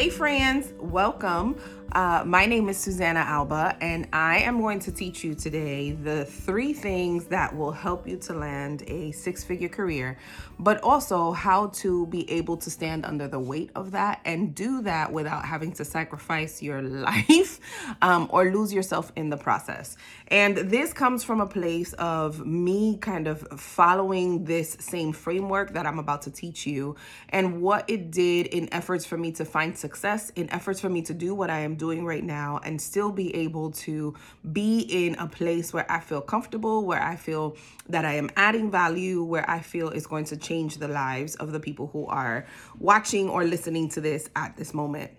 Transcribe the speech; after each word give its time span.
Hey, 0.00 0.08
friends, 0.08 0.72
welcome. 0.78 1.60
Uh, 1.92 2.22
my 2.24 2.46
name 2.46 2.68
is 2.68 2.78
Susanna 2.78 3.18
Alba, 3.18 3.76
and 3.80 4.06
I 4.12 4.38
am 4.40 4.60
going 4.60 4.78
to 4.80 4.92
teach 4.92 5.24
you 5.24 5.34
today 5.34 5.90
the 5.90 6.24
three 6.24 6.72
things 6.72 7.24
that 7.26 7.56
will 7.56 7.72
help 7.72 8.06
you 8.06 8.16
to 8.18 8.32
land 8.32 8.84
a 8.86 9.10
six 9.10 9.42
figure 9.42 9.68
career, 9.68 10.16
but 10.60 10.80
also 10.82 11.32
how 11.32 11.66
to 11.68 12.06
be 12.06 12.30
able 12.30 12.56
to 12.58 12.70
stand 12.70 13.04
under 13.04 13.26
the 13.26 13.40
weight 13.40 13.72
of 13.74 13.90
that 13.90 14.20
and 14.24 14.54
do 14.54 14.82
that 14.82 15.12
without 15.12 15.44
having 15.44 15.72
to 15.72 15.84
sacrifice 15.84 16.62
your 16.62 16.80
life 16.82 17.58
um, 18.02 18.28
or 18.30 18.52
lose 18.52 18.72
yourself 18.72 19.10
in 19.16 19.28
the 19.28 19.36
process. 19.36 19.96
And 20.28 20.58
this 20.58 20.92
comes 20.92 21.24
from 21.24 21.40
a 21.40 21.46
place 21.46 21.92
of 21.94 22.46
me 22.46 22.98
kind 22.98 23.26
of 23.26 23.40
following 23.58 24.44
this 24.44 24.76
same 24.78 25.12
framework 25.12 25.72
that 25.72 25.86
I'm 25.86 25.98
about 25.98 26.22
to 26.22 26.30
teach 26.30 26.68
you 26.68 26.94
and 27.30 27.60
what 27.60 27.90
it 27.90 28.12
did 28.12 28.46
in 28.46 28.72
efforts 28.72 29.04
for 29.04 29.18
me 29.18 29.32
to 29.32 29.44
find 29.44 29.76
success, 29.76 30.30
in 30.36 30.48
efforts 30.50 30.78
for 30.78 30.88
me 30.88 31.02
to 31.02 31.14
do 31.14 31.34
what 31.34 31.50
I 31.50 31.58
am 31.60 31.79
doing 31.80 32.04
right 32.04 32.22
now 32.22 32.60
and 32.62 32.80
still 32.80 33.10
be 33.10 33.34
able 33.34 33.72
to 33.86 34.14
be 34.52 34.80
in 34.80 35.16
a 35.16 35.26
place 35.26 35.72
where 35.72 35.90
I 35.90 35.98
feel 35.98 36.20
comfortable, 36.20 36.84
where 36.84 37.02
I 37.02 37.16
feel 37.16 37.56
that 37.88 38.04
I 38.04 38.14
am 38.14 38.30
adding 38.36 38.70
value, 38.70 39.24
where 39.24 39.48
I 39.50 39.60
feel 39.60 39.88
is 39.88 40.06
going 40.06 40.26
to 40.26 40.36
change 40.36 40.76
the 40.76 40.88
lives 40.88 41.34
of 41.36 41.50
the 41.50 41.58
people 41.58 41.88
who 41.88 42.06
are 42.06 42.46
watching 42.78 43.28
or 43.28 43.44
listening 43.44 43.88
to 43.90 44.00
this 44.00 44.30
at 44.36 44.56
this 44.56 44.72
moment. 44.72 45.10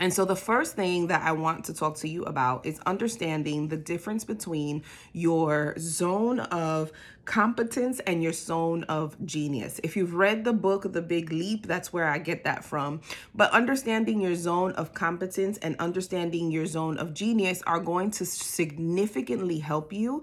And 0.00 0.12
so, 0.12 0.24
the 0.24 0.36
first 0.36 0.76
thing 0.76 1.08
that 1.08 1.22
I 1.22 1.32
want 1.32 1.64
to 1.66 1.74
talk 1.74 1.96
to 1.98 2.08
you 2.08 2.24
about 2.24 2.64
is 2.64 2.78
understanding 2.86 3.68
the 3.68 3.76
difference 3.76 4.24
between 4.24 4.84
your 5.12 5.74
zone 5.78 6.40
of 6.40 6.92
competence 7.24 8.00
and 8.00 8.22
your 8.22 8.32
zone 8.32 8.84
of 8.84 9.16
genius. 9.26 9.80
If 9.82 9.96
you've 9.96 10.14
read 10.14 10.44
the 10.44 10.52
book, 10.52 10.92
The 10.92 11.02
Big 11.02 11.30
Leap, 11.30 11.66
that's 11.66 11.92
where 11.92 12.06
I 12.06 12.18
get 12.18 12.44
that 12.44 12.64
from. 12.64 13.02
But 13.34 13.50
understanding 13.52 14.20
your 14.20 14.34
zone 14.34 14.72
of 14.72 14.94
competence 14.94 15.58
and 15.58 15.76
understanding 15.78 16.50
your 16.50 16.66
zone 16.66 16.96
of 16.96 17.12
genius 17.12 17.62
are 17.66 17.80
going 17.80 18.12
to 18.12 18.24
significantly 18.24 19.58
help 19.58 19.92
you 19.92 20.22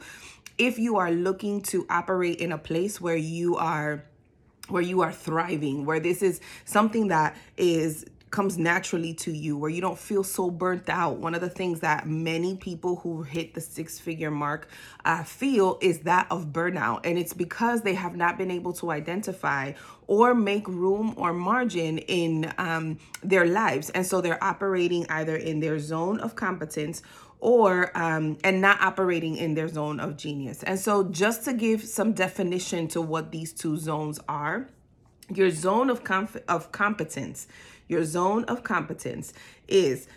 if 0.58 0.80
you 0.80 0.98
are 0.98 1.12
looking 1.12 1.62
to 1.62 1.86
operate 1.90 2.40
in 2.40 2.52
a 2.52 2.58
place 2.58 3.02
where 3.02 3.18
you 3.18 3.58
are 3.58 4.04
where 4.68 4.82
you 4.82 5.02
are 5.02 5.12
thriving, 5.12 5.86
where 5.86 6.00
this 6.00 6.24
is 6.24 6.42
something 6.66 7.10
that 7.10 7.38
is 7.56 8.04
comes 8.36 8.58
naturally 8.58 9.14
to 9.14 9.32
you 9.32 9.58
where 9.58 9.70
you 9.70 9.80
don't 9.80 9.98
feel 9.98 10.22
so 10.22 10.52
burnt 10.52 10.90
out. 10.90 11.20
One 11.20 11.34
of 11.34 11.40
the 11.40 11.50
things 11.50 11.80
that 11.80 12.06
many 12.06 12.58
people 12.58 12.98
who 12.98 13.24
hit 13.24 13.54
the 13.54 13.62
six 13.62 13.98
figure 13.98 14.30
mark 14.30 14.68
uh, 15.06 15.24
feel 15.24 15.80
is 15.82 16.00
that 16.00 16.28
of 16.30 16.48
burnout. 16.48 17.06
And 17.06 17.18
it's 17.18 17.32
because 17.32 17.84
they 17.84 17.94
have 17.94 18.18
not 18.18 18.38
been 18.38 18.52
able 18.52 18.74
to 18.74 18.92
identify 18.92 19.72
or 20.08 20.36
make 20.36 20.68
room 20.68 21.14
or 21.16 21.32
margin 21.32 21.98
in 22.00 22.54
um, 22.58 23.00
their 23.24 23.46
lives. 23.46 23.90
And 23.92 24.06
so 24.06 24.20
they're 24.20 24.44
operating 24.44 25.10
either 25.10 25.38
in 25.38 25.62
their 25.62 25.80
zone 25.80 26.20
of 26.20 26.36
competence 26.36 27.04
or 27.40 27.98
um, 27.98 28.38
and 28.44 28.60
not 28.60 28.82
operating 28.82 29.38
in 29.38 29.54
their 29.54 29.70
zone 29.70 30.02
of 30.02 30.18
genius. 30.18 30.62
And 30.64 30.78
so 30.78 31.06
just 31.06 31.46
to 31.46 31.54
give 31.54 31.86
some 31.86 32.12
definition 32.12 32.90
to 32.90 33.02
what 33.02 33.32
these 33.32 33.54
two 33.54 33.78
zones 33.78 34.20
are 34.28 34.68
your 35.34 35.50
zone 35.50 35.90
of 35.90 36.04
conf- 36.04 36.44
of 36.48 36.72
competence 36.72 37.48
your 37.88 38.04
zone 38.04 38.44
of 38.46 38.64
competence 38.64 39.34
is 39.68 40.08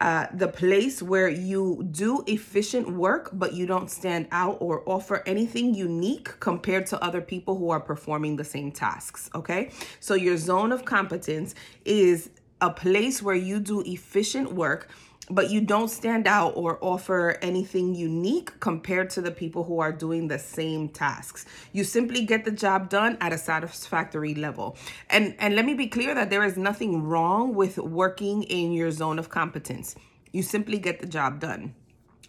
uh, 0.00 0.26
the 0.32 0.46
place 0.46 1.02
where 1.02 1.28
you 1.28 1.84
do 1.90 2.22
efficient 2.28 2.88
work, 2.92 3.30
but 3.32 3.52
you 3.54 3.66
don't 3.66 3.90
stand 3.90 4.28
out 4.30 4.56
or 4.60 4.82
offer 4.86 5.24
anything 5.26 5.74
unique 5.74 6.38
compared 6.38 6.86
to 6.86 7.02
other 7.02 7.20
people 7.20 7.56
who 7.56 7.70
are 7.70 7.80
performing 7.80 8.36
the 8.36 8.44
same 8.44 8.70
tasks. 8.70 9.28
Okay. 9.34 9.70
So, 9.98 10.14
your 10.14 10.36
zone 10.36 10.70
of 10.70 10.84
competence 10.84 11.56
is 11.84 12.30
a 12.60 12.70
place 12.70 13.22
where 13.22 13.34
you 13.34 13.58
do 13.58 13.80
efficient 13.82 14.52
work 14.52 14.88
but 15.30 15.50
you 15.50 15.60
don't 15.60 15.88
stand 15.88 16.26
out 16.26 16.52
or 16.56 16.78
offer 16.82 17.38
anything 17.42 17.94
unique 17.94 18.58
compared 18.60 19.10
to 19.10 19.20
the 19.20 19.30
people 19.30 19.64
who 19.64 19.80
are 19.80 19.92
doing 19.92 20.28
the 20.28 20.38
same 20.38 20.88
tasks. 20.88 21.44
You 21.72 21.84
simply 21.84 22.24
get 22.24 22.44
the 22.44 22.50
job 22.50 22.88
done 22.88 23.18
at 23.20 23.32
a 23.32 23.38
satisfactory 23.38 24.34
level. 24.34 24.76
And 25.10 25.34
and 25.38 25.54
let 25.54 25.64
me 25.64 25.74
be 25.74 25.86
clear 25.86 26.14
that 26.14 26.30
there 26.30 26.44
is 26.44 26.56
nothing 26.56 27.02
wrong 27.02 27.54
with 27.54 27.78
working 27.78 28.42
in 28.44 28.72
your 28.72 28.90
zone 28.90 29.18
of 29.18 29.28
competence. 29.28 29.94
You 30.32 30.42
simply 30.42 30.78
get 30.78 31.00
the 31.00 31.06
job 31.06 31.40
done. 31.40 31.74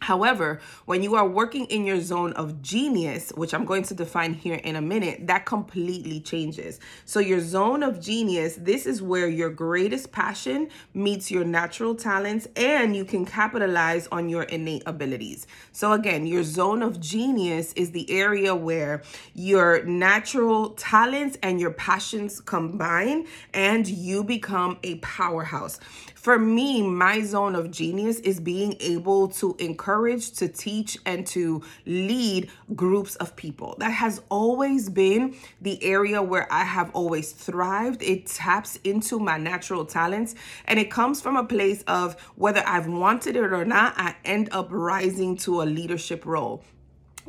However, 0.01 0.61
when 0.85 1.03
you 1.03 1.15
are 1.15 1.27
working 1.27 1.65
in 1.65 1.85
your 1.85 1.99
zone 1.99 2.31
of 2.33 2.61
genius, 2.61 3.31
which 3.35 3.53
I'm 3.53 3.65
going 3.65 3.83
to 3.83 3.93
define 3.93 4.33
here 4.33 4.55
in 4.55 4.77
a 4.77 4.81
minute, 4.81 5.27
that 5.27 5.45
completely 5.45 6.21
changes. 6.21 6.79
So, 7.03 7.19
your 7.19 7.41
zone 7.41 7.83
of 7.83 7.99
genius, 7.99 8.55
this 8.55 8.85
is 8.85 9.01
where 9.01 9.27
your 9.27 9.49
greatest 9.49 10.11
passion 10.13 10.69
meets 10.93 11.29
your 11.29 11.43
natural 11.43 11.95
talents 11.95 12.47
and 12.55 12.95
you 12.95 13.03
can 13.03 13.25
capitalize 13.25 14.07
on 14.07 14.29
your 14.29 14.43
innate 14.43 14.83
abilities. 14.85 15.45
So, 15.73 15.91
again, 15.91 16.25
your 16.25 16.43
zone 16.43 16.81
of 16.81 17.01
genius 17.01 17.73
is 17.73 17.91
the 17.91 18.09
area 18.09 18.55
where 18.55 19.03
your 19.33 19.83
natural 19.83 20.69
talents 20.71 21.37
and 21.43 21.59
your 21.59 21.71
passions 21.71 22.39
combine 22.39 23.27
and 23.53 23.85
you 23.85 24.23
become 24.23 24.79
a 24.83 24.95
powerhouse. 24.95 25.79
For 26.19 26.37
me, 26.37 26.81
my 26.81 27.21
zone 27.21 27.55
of 27.55 27.71
genius 27.71 28.19
is 28.19 28.41
being 28.41 28.75
able 28.81 29.29
to 29.29 29.55
encourage, 29.57 30.33
to 30.33 30.49
teach, 30.49 30.97
and 31.05 31.25
to 31.27 31.61
lead 31.85 32.51
groups 32.75 33.15
of 33.15 33.37
people. 33.37 33.77
That 33.79 33.91
has 33.91 34.21
always 34.27 34.89
been 34.89 35.35
the 35.61 35.81
area 35.81 36.21
where 36.21 36.51
I 36.51 36.65
have 36.65 36.91
always 36.93 37.31
thrived. 37.31 38.03
It 38.03 38.25
taps 38.25 38.75
into 38.83 39.17
my 39.17 39.37
natural 39.37 39.85
talents 39.85 40.35
and 40.65 40.77
it 40.77 40.91
comes 40.91 41.21
from 41.21 41.37
a 41.37 41.45
place 41.45 41.83
of 41.83 42.19
whether 42.35 42.63
I've 42.67 42.87
wanted 42.87 43.37
it 43.37 43.53
or 43.53 43.63
not, 43.63 43.93
I 43.95 44.15
end 44.25 44.49
up 44.51 44.67
rising 44.71 45.37
to 45.37 45.61
a 45.61 45.63
leadership 45.63 46.25
role 46.25 46.65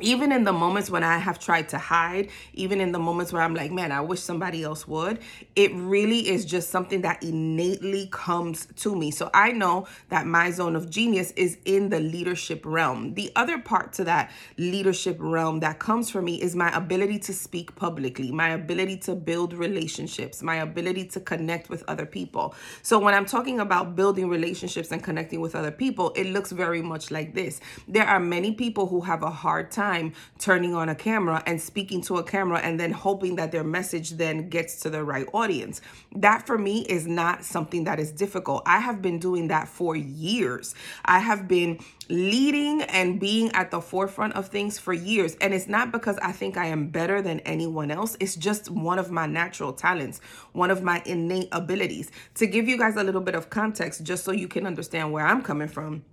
even 0.03 0.31
in 0.31 0.43
the 0.43 0.53
moments 0.53 0.89
when 0.89 1.03
I 1.03 1.17
have 1.17 1.39
tried 1.39 1.69
to 1.69 1.77
hide, 1.77 2.29
even 2.53 2.81
in 2.81 2.91
the 2.91 2.99
moments 2.99 3.31
where 3.31 3.41
I'm 3.41 3.55
like, 3.55 3.71
man, 3.71 3.91
I 3.91 4.01
wish 4.01 4.19
somebody 4.19 4.63
else 4.63 4.87
would, 4.87 5.19
it 5.55 5.73
really 5.73 6.29
is 6.29 6.45
just 6.45 6.69
something 6.69 7.01
that 7.01 7.23
innately 7.23 8.07
comes 8.11 8.67
to 8.77 8.95
me. 8.95 9.11
So 9.11 9.29
I 9.33 9.51
know 9.51 9.87
that 10.09 10.25
my 10.25 10.51
zone 10.51 10.75
of 10.75 10.89
genius 10.89 11.31
is 11.31 11.57
in 11.65 11.89
the 11.89 11.99
leadership 11.99 12.61
realm. 12.65 13.13
The 13.13 13.31
other 13.35 13.59
part 13.59 13.93
to 13.93 14.03
that 14.05 14.31
leadership 14.57 15.17
realm 15.19 15.59
that 15.59 15.79
comes 15.79 16.09
for 16.09 16.21
me 16.21 16.41
is 16.41 16.55
my 16.55 16.75
ability 16.75 17.19
to 17.19 17.33
speak 17.33 17.75
publicly, 17.75 18.31
my 18.31 18.49
ability 18.49 18.97
to 18.97 19.15
build 19.15 19.53
relationships, 19.53 20.41
my 20.41 20.57
ability 20.57 21.05
to 21.05 21.19
connect 21.19 21.69
with 21.69 21.83
other 21.87 22.05
people. 22.05 22.55
So 22.81 22.99
when 22.99 23.13
I'm 23.13 23.25
talking 23.25 23.59
about 23.59 23.95
building 23.95 24.29
relationships 24.29 24.91
and 24.91 25.03
connecting 25.03 25.41
with 25.41 25.55
other 25.55 25.71
people, 25.71 26.11
it 26.11 26.27
looks 26.27 26.51
very 26.51 26.81
much 26.81 27.11
like 27.11 27.33
this. 27.33 27.59
There 27.87 28.05
are 28.05 28.19
many 28.19 28.53
people 28.53 28.87
who 28.87 29.01
have 29.01 29.23
a 29.23 29.29
hard 29.29 29.71
time 29.71 29.90
time 29.91 30.13
turning 30.39 30.73
on 30.73 30.89
a 30.89 30.95
camera 30.95 31.43
and 31.45 31.61
speaking 31.61 32.01
to 32.01 32.17
a 32.17 32.23
camera 32.23 32.59
and 32.59 32.79
then 32.79 32.91
hoping 32.91 33.35
that 33.35 33.51
their 33.51 33.63
message 33.63 34.11
then 34.11 34.49
gets 34.49 34.79
to 34.81 34.89
the 34.89 35.03
right 35.03 35.27
audience. 35.33 35.81
That 36.15 36.47
for 36.47 36.57
me 36.57 36.81
is 36.81 37.07
not 37.07 37.43
something 37.43 37.83
that 37.85 37.99
is 37.99 38.11
difficult. 38.11 38.63
I 38.65 38.79
have 38.79 39.01
been 39.01 39.19
doing 39.19 39.47
that 39.49 39.67
for 39.67 39.95
years. 39.95 40.75
I 41.05 41.19
have 41.19 41.47
been 41.47 41.79
leading 42.09 42.81
and 42.83 43.19
being 43.19 43.51
at 43.51 43.71
the 43.71 43.81
forefront 43.81 44.33
of 44.33 44.47
things 44.47 44.77
for 44.77 44.93
years. 44.93 45.35
And 45.41 45.53
it's 45.53 45.67
not 45.67 45.91
because 45.91 46.17
I 46.17 46.31
think 46.31 46.57
I 46.57 46.65
am 46.65 46.87
better 46.87 47.21
than 47.21 47.39
anyone 47.41 47.91
else, 47.91 48.17
it's 48.19 48.35
just 48.35 48.69
one 48.69 48.99
of 48.99 49.11
my 49.11 49.25
natural 49.25 49.73
talents, 49.73 50.19
one 50.53 50.71
of 50.71 50.83
my 50.83 51.01
innate 51.05 51.49
abilities. 51.51 52.11
To 52.35 52.47
give 52.47 52.67
you 52.67 52.77
guys 52.77 52.95
a 52.95 53.03
little 53.03 53.21
bit 53.21 53.35
of 53.35 53.49
context, 53.49 54.03
just 54.03 54.23
so 54.23 54.31
you 54.31 54.47
can 54.47 54.65
understand 54.67 55.11
where 55.11 55.25
I'm 55.25 55.41
coming 55.41 55.67
from 55.67 56.03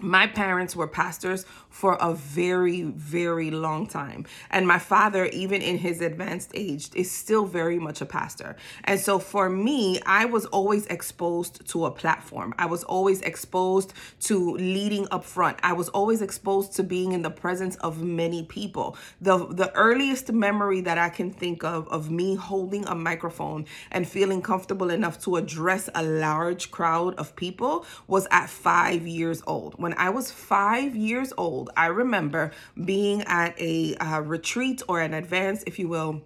my 0.00 0.26
parents 0.26 0.74
were 0.74 0.88
pastors 0.88 1.46
for 1.70 1.96
a 2.00 2.14
very 2.14 2.82
very 2.82 3.50
long 3.50 3.86
time. 3.86 4.26
And 4.50 4.66
my 4.66 4.78
father 4.78 5.26
even 5.26 5.62
in 5.62 5.78
his 5.78 6.00
advanced 6.00 6.50
age 6.54 6.90
is 6.94 7.10
still 7.10 7.46
very 7.46 7.78
much 7.78 8.00
a 8.00 8.06
pastor. 8.06 8.56
And 8.84 8.98
so 8.98 9.18
for 9.18 9.48
me 9.48 10.00
i 10.06 10.24
was 10.24 10.46
always 10.46 10.86
exposed 10.86 11.66
to 11.68 11.86
a 11.86 11.90
platform. 11.90 12.54
I 12.58 12.66
was 12.66 12.84
always 12.84 13.20
exposed 13.22 13.92
to 14.22 14.54
leading 14.56 15.06
up 15.10 15.24
front. 15.24 15.58
I 15.62 15.72
was 15.72 15.88
always 15.90 16.22
exposed 16.22 16.72
to 16.74 16.82
being 16.82 17.12
in 17.12 17.22
the 17.22 17.30
presence 17.30 17.76
of 17.76 18.02
many 18.02 18.44
people. 18.44 18.96
The 19.20 19.46
the 19.46 19.72
earliest 19.74 20.32
memory 20.32 20.80
that 20.82 20.98
i 20.98 21.08
can 21.08 21.30
think 21.30 21.64
of 21.64 21.88
of 21.88 22.10
me 22.10 22.34
holding 22.34 22.84
a 22.86 22.94
microphone 22.94 23.66
and 23.90 24.08
feeling 24.08 24.42
comfortable 24.42 24.90
enough 24.90 25.18
to 25.20 25.36
address 25.36 25.88
a 25.94 26.02
large 26.02 26.70
crowd 26.70 27.14
of 27.16 27.34
people 27.36 27.86
was 28.06 28.26
at 28.30 28.50
5 28.50 29.06
years 29.06 29.42
old 29.46 29.74
when 29.84 29.93
I 29.98 30.10
was 30.10 30.30
five 30.30 30.96
years 30.96 31.32
old, 31.36 31.70
I 31.76 31.86
remember 31.86 32.52
being 32.84 33.22
at 33.22 33.58
a 33.60 33.94
uh, 33.96 34.20
retreat 34.20 34.82
or 34.88 35.00
an 35.00 35.14
advance, 35.14 35.64
if 35.66 35.78
you 35.78 35.88
will, 35.88 36.22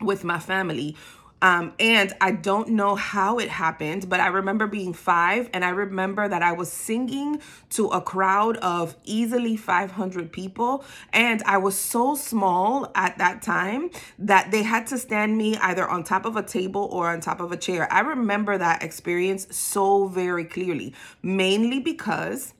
with 0.00 0.24
my 0.24 0.38
family 0.38 0.96
Um, 1.42 1.74
and 1.78 2.14
I 2.22 2.30
don't 2.30 2.70
know 2.70 2.94
how 2.94 3.38
it 3.38 3.50
happened, 3.50 4.08
but 4.08 4.18
I 4.18 4.28
remember 4.28 4.66
being 4.66 4.94
five, 4.94 5.50
and 5.52 5.62
I 5.62 5.70
remember 5.70 6.26
that 6.26 6.40
I 6.40 6.52
was 6.52 6.72
singing 6.72 7.42
to 7.70 7.88
a 7.88 8.00
crowd 8.00 8.56
of 8.58 8.96
easily 9.04 9.54
500 9.56 10.32
people. 10.32 10.84
And 11.12 11.42
I 11.44 11.58
was 11.58 11.76
so 11.76 12.14
small 12.14 12.90
at 12.94 13.18
that 13.18 13.42
time 13.42 13.90
that 14.18 14.52
they 14.52 14.62
had 14.62 14.86
to 14.86 14.96
stand 14.98 15.36
me 15.36 15.56
either 15.58 15.86
on 15.86 16.02
top 16.02 16.24
of 16.24 16.36
a 16.36 16.42
table 16.42 16.88
or 16.90 17.10
on 17.10 17.20
top 17.20 17.40
of 17.40 17.52
a 17.52 17.58
chair. 17.58 17.92
I 17.92 18.00
remember 18.00 18.56
that 18.56 18.82
experience 18.82 19.46
so 19.54 20.06
very 20.08 20.46
clearly, 20.46 20.94
mainly 21.22 21.78
because 21.78 22.54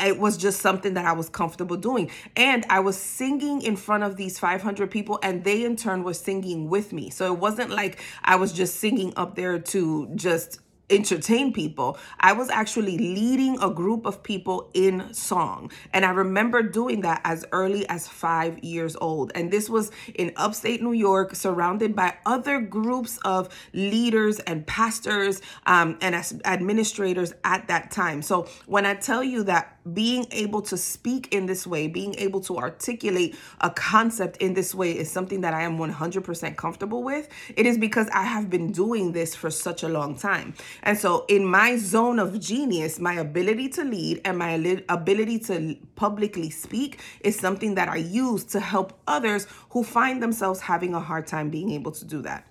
it 0.00 0.18
was 0.18 0.36
just 0.36 0.60
something 0.60 0.94
that 0.94 1.04
I 1.04 1.12
was 1.12 1.28
comfortable 1.28 1.76
doing. 1.76 2.10
And 2.36 2.64
I 2.68 2.80
was 2.80 2.96
singing 2.96 3.62
in 3.62 3.76
front 3.76 4.04
of 4.04 4.16
these 4.16 4.38
500 4.38 4.90
people, 4.90 5.18
and 5.22 5.44
they 5.44 5.64
in 5.64 5.76
turn 5.76 6.02
were 6.02 6.14
singing 6.14 6.68
with 6.68 6.92
me. 6.92 7.10
So 7.10 7.32
it 7.32 7.38
wasn't 7.38 7.70
like 7.70 8.00
I 8.24 8.36
was 8.36 8.52
just 8.52 8.76
singing 8.76 9.12
up 9.16 9.34
there 9.36 9.58
to 9.58 10.10
just 10.14 10.60
entertain 10.90 11.52
people. 11.52 11.96
I 12.18 12.32
was 12.32 12.50
actually 12.50 12.98
leading 12.98 13.60
a 13.62 13.70
group 13.70 14.04
of 14.04 14.22
people 14.22 14.70
in 14.74 15.14
song. 15.14 15.70
And 15.92 16.04
I 16.04 16.10
remember 16.10 16.62
doing 16.62 17.02
that 17.02 17.20
as 17.24 17.44
early 17.52 17.88
as 17.88 18.08
five 18.08 18.58
years 18.58 18.96
old. 19.00 19.32
And 19.34 19.50
this 19.50 19.70
was 19.70 19.90
in 20.14 20.32
upstate 20.36 20.82
New 20.82 20.92
York, 20.92 21.34
surrounded 21.34 21.94
by 21.94 22.16
other 22.26 22.60
groups 22.60 23.18
of 23.24 23.48
leaders 23.72 24.40
and 24.40 24.66
pastors 24.66 25.40
um, 25.66 25.96
and 26.00 26.14
administrators 26.44 27.32
at 27.44 27.68
that 27.68 27.90
time. 27.90 28.22
So 28.22 28.48
when 28.66 28.84
I 28.84 28.94
tell 28.94 29.22
you 29.22 29.44
that 29.44 29.78
being 29.92 30.26
able 30.30 30.62
to 30.62 30.76
speak 30.76 31.32
in 31.32 31.46
this 31.46 31.66
way, 31.66 31.88
being 31.88 32.14
able 32.18 32.40
to 32.40 32.58
articulate 32.58 33.36
a 33.60 33.70
concept 33.70 34.36
in 34.38 34.54
this 34.54 34.74
way 34.74 34.92
is 34.92 35.10
something 35.10 35.40
that 35.40 35.54
I 35.54 35.62
am 35.62 35.78
100% 35.78 36.56
comfortable 36.56 37.02
with, 37.02 37.28
it 37.56 37.66
is 37.66 37.78
because 37.78 38.08
I 38.12 38.24
have 38.24 38.50
been 38.50 38.72
doing 38.72 39.12
this 39.12 39.34
for 39.34 39.50
such 39.50 39.82
a 39.82 39.88
long 39.88 40.16
time. 40.16 40.54
And 40.82 40.98
so, 40.98 41.24
in 41.28 41.44
my 41.44 41.76
zone 41.76 42.18
of 42.18 42.38
genius, 42.40 42.98
my 42.98 43.14
ability 43.14 43.68
to 43.70 43.84
lead 43.84 44.20
and 44.24 44.38
my 44.38 44.82
ability 44.88 45.38
to 45.40 45.76
publicly 45.96 46.50
speak 46.50 47.00
is 47.20 47.38
something 47.38 47.74
that 47.74 47.88
I 47.88 47.96
use 47.96 48.44
to 48.44 48.60
help 48.60 48.98
others 49.06 49.46
who 49.70 49.84
find 49.84 50.22
themselves 50.22 50.60
having 50.60 50.94
a 50.94 51.00
hard 51.00 51.26
time 51.26 51.50
being 51.50 51.70
able 51.70 51.92
to 51.92 52.04
do 52.04 52.22
that 52.22 52.49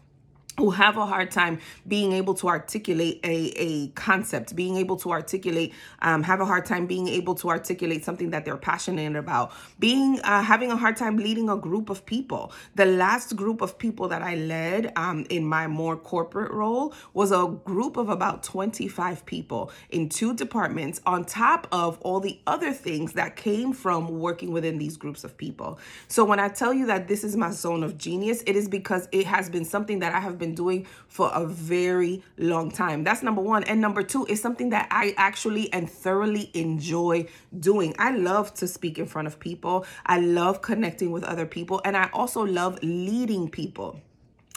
who 0.60 0.72
have 0.72 0.98
a 0.98 1.06
hard 1.06 1.32
time 1.32 1.58
being 1.88 2.12
able 2.12 2.34
to 2.34 2.50
articulate 2.50 3.22
a, 3.24 3.54
a 3.56 3.88
concept, 3.90 4.58
being 4.58 4.76
able 4.76 4.98
to 4.98 5.10
articulate, 5.10 5.74
um, 6.02 6.22
have 6.22 6.42
a 6.42 6.46
hard 6.46 6.66
time 6.66 6.86
being 6.86 7.08
able 7.08 7.34
to 7.34 7.50
articulate 7.50 8.04
something 8.04 8.32
that 8.32 8.44
they're 8.44 8.58
passionate 8.58 9.16
about, 9.16 9.54
being 9.80 10.20
uh, 10.26 10.42
having 10.44 10.70
a 10.70 10.76
hard 10.76 10.98
time 10.98 11.16
leading 11.16 11.50
a 11.50 11.56
group 11.56 11.90
of 11.90 12.06
people. 12.06 12.52
The 12.76 12.86
last 12.86 13.38
group 13.38 13.62
of 13.62 13.80
people 13.80 14.10
that 14.10 14.22
I 14.22 14.36
led 14.36 14.92
um, 14.98 15.26
in 15.30 15.46
my 15.46 15.66
more 15.68 15.96
corporate 15.96 16.52
role 16.52 16.94
was 17.14 17.32
a 17.32 17.48
group 17.64 17.96
of 17.96 18.10
about 18.10 18.44
25 18.44 19.26
people 19.26 19.72
in 19.92 20.10
two 20.10 20.34
departments, 20.34 21.00
on 21.06 21.24
top 21.24 21.68
of 21.72 21.98
all 22.02 22.20
the 22.20 22.38
other 22.46 22.74
things 22.74 23.14
that 23.14 23.38
came 23.38 23.72
from 23.72 24.20
working 24.20 24.52
within 24.52 24.78
these 24.78 24.98
groups 24.98 25.24
of 25.24 25.38
people. 25.38 25.80
So 26.10 26.26
when 26.26 26.40
I 26.40 26.50
tell 26.50 26.74
you 26.74 26.86
that 26.88 27.08
this 27.08 27.24
is 27.24 27.38
my 27.38 27.52
zone 27.52 27.82
of 27.82 27.98
genius, 27.98 28.44
it 28.46 28.58
is 28.58 28.68
because 28.68 29.08
it 29.14 29.26
has 29.26 29.50
been 29.50 29.64
something 29.64 30.00
that 30.00 30.14
I 30.14 30.20
have 30.20 30.38
been 30.38 30.49
been 30.50 30.56
doing 30.56 30.88
for 31.08 31.30
a 31.34 31.46
very 31.46 32.24
long 32.38 32.72
time. 32.72 33.04
That's 33.04 33.24
number 33.24 33.42
one. 33.42 33.64
And 33.64 33.80
number 33.82 34.04
two 34.04 34.26
is 34.26 34.42
something 34.42 34.70
that 34.72 34.88
I 34.92 35.14
actually 35.18 35.72
and 35.74 35.90
thoroughly 35.90 36.50
enjoy 36.54 37.28
doing. 37.60 37.96
I 38.00 38.12
love 38.12 38.54
to 38.56 38.68
speak 38.68 38.98
in 38.98 39.06
front 39.06 39.28
of 39.28 39.40
people, 39.40 39.86
I 40.06 40.20
love 40.20 40.62
connecting 40.62 41.12
with 41.12 41.24
other 41.24 41.46
people, 41.46 41.82
and 41.86 41.96
I 41.96 42.10
also 42.14 42.46
love 42.46 42.80
leading 42.84 43.50
people. 43.50 44.02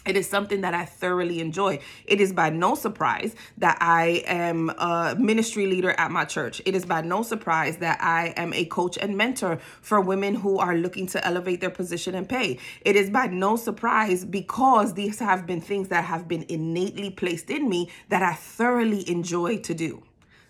It 0.04 0.16
is 0.16 0.28
something 0.28 0.62
that 0.62 0.74
I 0.74 0.84
thoroughly 0.84 1.40
enjoy. 1.40 1.78
It 2.06 2.20
is 2.20 2.32
by 2.32 2.50
no 2.50 2.74
surprise 2.74 3.36
that 3.58 3.78
I 3.80 4.22
am 4.26 4.70
a 4.70 5.14
ministry 5.18 5.66
leader 5.66 5.92
at 5.92 6.10
my 6.10 6.24
church. 6.24 6.60
It 6.66 6.74
is 6.74 6.84
by 6.84 7.02
no 7.02 7.22
surprise 7.22 7.76
that 7.78 8.02
I 8.02 8.34
am 8.36 8.52
a 8.52 8.64
coach 8.64 8.98
and 8.98 9.16
mentor 9.16 9.58
for 9.80 10.00
women 10.00 10.34
who 10.34 10.58
are 10.58 10.74
looking 10.76 11.06
to 11.08 11.24
elevate 11.24 11.60
their 11.60 11.70
position 11.70 12.14
and 12.14 12.28
pay. 12.28 12.58
It 12.80 12.96
is 12.96 13.10
by 13.10 13.26
no 13.28 13.56
surprise 13.56 14.24
because 14.24 14.94
these 14.94 15.20
have 15.20 15.46
been 15.46 15.60
things 15.60 15.88
that 15.88 16.04
have 16.04 16.26
been 16.26 16.44
innately 16.48 17.10
placed 17.10 17.50
in 17.50 17.68
me 17.68 17.90
that 18.08 18.22
I 18.22 18.34
thoroughly 18.34 19.08
enjoy 19.08 19.58
to 19.58 19.74
do. 19.74 20.02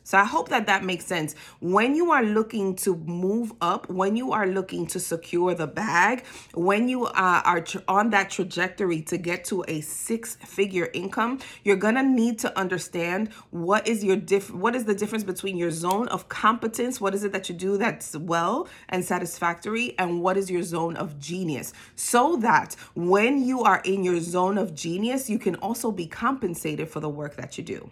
So 0.05 0.19
I 0.19 0.25
hope 0.25 0.49
that 0.49 0.67
that 0.67 0.85
makes 0.85 1.07
sense. 1.07 1.35
When 1.61 1.95
you 1.95 2.11
are 2.11 2.25
looking 2.25 2.75
to 2.77 2.97
move 2.97 3.53
up, 3.61 3.89
when 3.89 4.17
you 4.17 4.33
are 4.33 4.47
looking 4.47 4.87
to 4.89 5.01
secure 5.01 5.55
the 5.55 5.67
bag, 5.67 6.25
when 6.55 6.89
you 6.89 7.07
uh, 7.07 7.43
are 7.45 7.61
tr- 7.61 7.79
on 7.87 8.11
that 8.11 8.31
trajectory 8.31 9.01
to 9.03 9.17
get 9.17 9.45
to 9.47 9.65
a 9.69 9.81
six-figure 9.81 10.91
income, 10.93 11.39
you're 11.65 11.77
gonna 11.77 12.03
need 12.03 12.39
to 12.41 12.59
understand 12.59 13.33
what 13.51 13.87
is 13.87 14.03
your 14.03 14.17
diff- 14.17 14.53
what 14.53 14.75
is 14.75 14.85
the 14.85 14.95
difference 14.95 15.25
between 15.25 15.57
your 15.57 15.71
zone 15.71 16.09
of 16.09 16.29
competence, 16.29 17.01
what 17.01 17.15
is 17.15 17.23
it 17.23 17.33
that 17.33 17.49
you 17.49 17.55
do 17.55 17.77
that's 17.77 18.17
well 18.17 18.69
and 18.89 19.05
satisfactory, 19.05 19.95
and 19.99 20.21
what 20.21 20.37
is 20.37 20.51
your 20.51 20.63
zone 20.63 20.97
of 20.97 21.19
genius, 21.19 21.73
so 21.95 22.37
that 22.37 22.75
when 22.95 23.43
you 23.43 23.63
are 23.63 23.81
in 23.85 24.03
your 24.03 24.21
zone 24.21 24.59
of 24.59 24.75
genius, 24.75 25.31
you 25.31 25.39
can 25.39 25.55
also 25.57 25.93
be 25.93 26.07
compensated 26.07 26.89
for 26.89 27.01
the 27.01 27.09
work 27.09 27.37
that 27.37 27.57
you 27.57 27.65
do. 27.65 27.91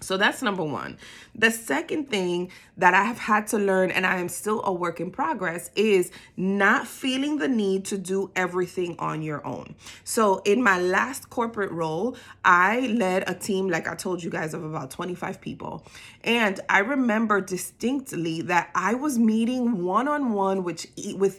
So 0.00 0.16
that's 0.16 0.42
number 0.42 0.62
one. 0.62 0.98
The 1.34 1.50
second 1.50 2.10
thing 2.10 2.50
that 2.76 2.92
I 2.92 3.04
have 3.04 3.18
had 3.18 3.46
to 3.48 3.58
learn, 3.58 3.90
and 3.90 4.06
I 4.06 4.18
am 4.18 4.28
still 4.28 4.62
a 4.64 4.72
work 4.72 5.00
in 5.00 5.10
progress, 5.10 5.70
is 5.74 6.10
not 6.36 6.86
feeling 6.86 7.38
the 7.38 7.48
need 7.48 7.86
to 7.86 7.98
do 7.98 8.30
everything 8.36 8.96
on 8.98 9.22
your 9.22 9.44
own. 9.46 9.74
So, 10.04 10.42
in 10.44 10.62
my 10.62 10.78
last 10.78 11.30
corporate 11.30 11.72
role, 11.72 12.16
I 12.44 12.80
led 12.88 13.28
a 13.28 13.34
team, 13.34 13.68
like 13.68 13.88
I 13.88 13.94
told 13.94 14.22
you 14.22 14.30
guys, 14.30 14.52
of 14.52 14.64
about 14.64 14.90
25 14.90 15.40
people. 15.40 15.86
And 16.22 16.60
I 16.68 16.80
remember 16.80 17.40
distinctly 17.40 18.42
that 18.42 18.70
I 18.74 18.94
was 18.94 19.18
meeting 19.18 19.82
one 19.82 20.08
on 20.08 20.32
one 20.32 20.62
with 20.62 20.86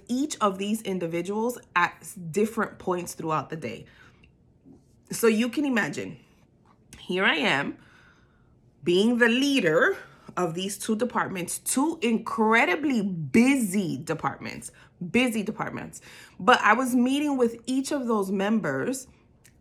each 0.07 0.37
of 0.41 0.57
these 0.57 0.81
individuals 0.81 1.59
at 1.75 1.93
different 2.31 2.79
points 2.79 3.13
throughout 3.13 3.49
the 3.51 3.55
day. 3.55 3.85
So, 5.11 5.27
you 5.27 5.49
can 5.49 5.63
imagine, 5.63 6.17
here 6.97 7.23
I 7.23 7.35
am 7.35 7.77
being 8.87 9.17
the 9.17 9.27
leader 9.27 9.97
of 10.37 10.53
these 10.53 10.77
two 10.77 10.95
departments, 10.95 11.57
two 11.59 11.99
incredibly 12.01 13.01
busy 13.01 13.97
departments, 14.01 14.71
busy 15.11 15.43
departments. 15.43 15.99
But 16.39 16.61
I 16.61 16.71
was 16.71 16.95
meeting 16.95 17.35
with 17.35 17.57
each 17.65 17.91
of 17.91 18.07
those 18.07 18.31
members 18.31 19.07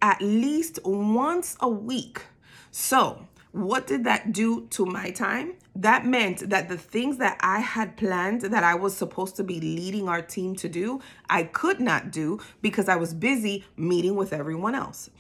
at 0.00 0.22
least 0.22 0.78
once 0.84 1.56
a 1.58 1.68
week. 1.68 2.22
So, 2.70 3.26
what 3.50 3.88
did 3.88 4.04
that 4.04 4.30
do 4.30 4.68
to 4.68 4.86
my 4.86 5.10
time? 5.10 5.54
That 5.74 6.06
meant 6.06 6.48
that 6.50 6.68
the 6.68 6.78
things 6.78 7.16
that 7.16 7.36
I 7.40 7.58
had 7.58 7.96
planned 7.96 8.42
that 8.42 8.62
I 8.62 8.76
was 8.76 8.96
supposed 8.96 9.34
to 9.36 9.42
be 9.42 9.60
leading 9.60 10.08
our 10.08 10.22
team 10.22 10.54
to 10.54 10.68
do, 10.68 11.00
I 11.28 11.42
could 11.42 11.80
not 11.80 12.12
do 12.12 12.38
because 12.62 12.88
I 12.88 12.94
was 12.94 13.12
busy 13.12 13.64
meeting 13.76 14.14
with 14.14 14.32
everyone 14.32 14.76
else 14.76 15.10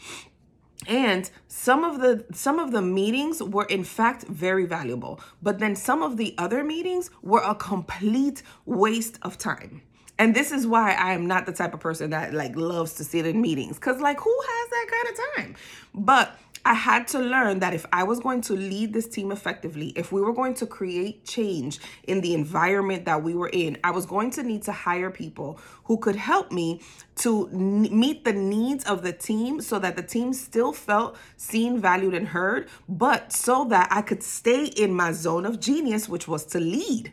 and 0.86 1.30
some 1.48 1.84
of 1.84 2.00
the 2.00 2.24
some 2.32 2.58
of 2.58 2.70
the 2.70 2.82
meetings 2.82 3.42
were 3.42 3.64
in 3.64 3.84
fact 3.84 4.24
very 4.24 4.66
valuable. 4.66 5.20
But 5.42 5.58
then 5.58 5.74
some 5.76 6.02
of 6.02 6.16
the 6.16 6.34
other 6.38 6.62
meetings 6.62 7.10
were 7.22 7.42
a 7.44 7.54
complete 7.54 8.42
waste 8.64 9.18
of 9.22 9.38
time. 9.38 9.82
And 10.18 10.34
this 10.34 10.50
is 10.50 10.66
why 10.66 10.92
I 10.92 11.12
am 11.12 11.26
not 11.26 11.44
the 11.44 11.52
type 11.52 11.74
of 11.74 11.80
person 11.80 12.10
that 12.10 12.32
like 12.32 12.56
loves 12.56 12.94
to 12.94 13.04
sit 13.04 13.26
in 13.26 13.40
meetings. 13.40 13.78
Cuz 13.78 14.00
like 14.00 14.20
who 14.20 14.38
has 14.48 14.70
that 14.70 14.86
kind 14.90 15.08
of 15.08 15.34
time? 15.34 15.56
But 15.94 16.38
I 16.66 16.74
had 16.74 17.06
to 17.08 17.20
learn 17.20 17.60
that 17.60 17.74
if 17.74 17.86
I 17.92 18.02
was 18.02 18.18
going 18.18 18.40
to 18.42 18.54
lead 18.54 18.92
this 18.92 19.06
team 19.06 19.30
effectively, 19.30 19.92
if 19.94 20.10
we 20.10 20.20
were 20.20 20.32
going 20.32 20.54
to 20.54 20.66
create 20.66 21.24
change 21.24 21.78
in 22.08 22.20
the 22.22 22.34
environment 22.34 23.04
that 23.04 23.22
we 23.22 23.36
were 23.36 23.50
in, 23.52 23.78
I 23.84 23.92
was 23.92 24.04
going 24.04 24.32
to 24.32 24.42
need 24.42 24.64
to 24.64 24.72
hire 24.72 25.12
people 25.12 25.60
who 25.84 25.96
could 25.96 26.16
help 26.16 26.50
me 26.50 26.80
to 27.22 27.46
meet 27.50 28.24
the 28.24 28.32
needs 28.32 28.84
of 28.84 29.02
the 29.02 29.12
team 29.12 29.60
so 29.60 29.78
that 29.78 29.94
the 29.94 30.02
team 30.02 30.32
still 30.32 30.72
felt 30.72 31.16
seen, 31.36 31.78
valued, 31.80 32.14
and 32.14 32.26
heard, 32.26 32.68
but 32.88 33.32
so 33.32 33.66
that 33.66 33.86
I 33.92 34.02
could 34.02 34.24
stay 34.24 34.64
in 34.64 34.92
my 34.92 35.12
zone 35.12 35.46
of 35.46 35.60
genius, 35.60 36.08
which 36.08 36.26
was 36.26 36.44
to 36.46 36.58
lead. 36.58 37.12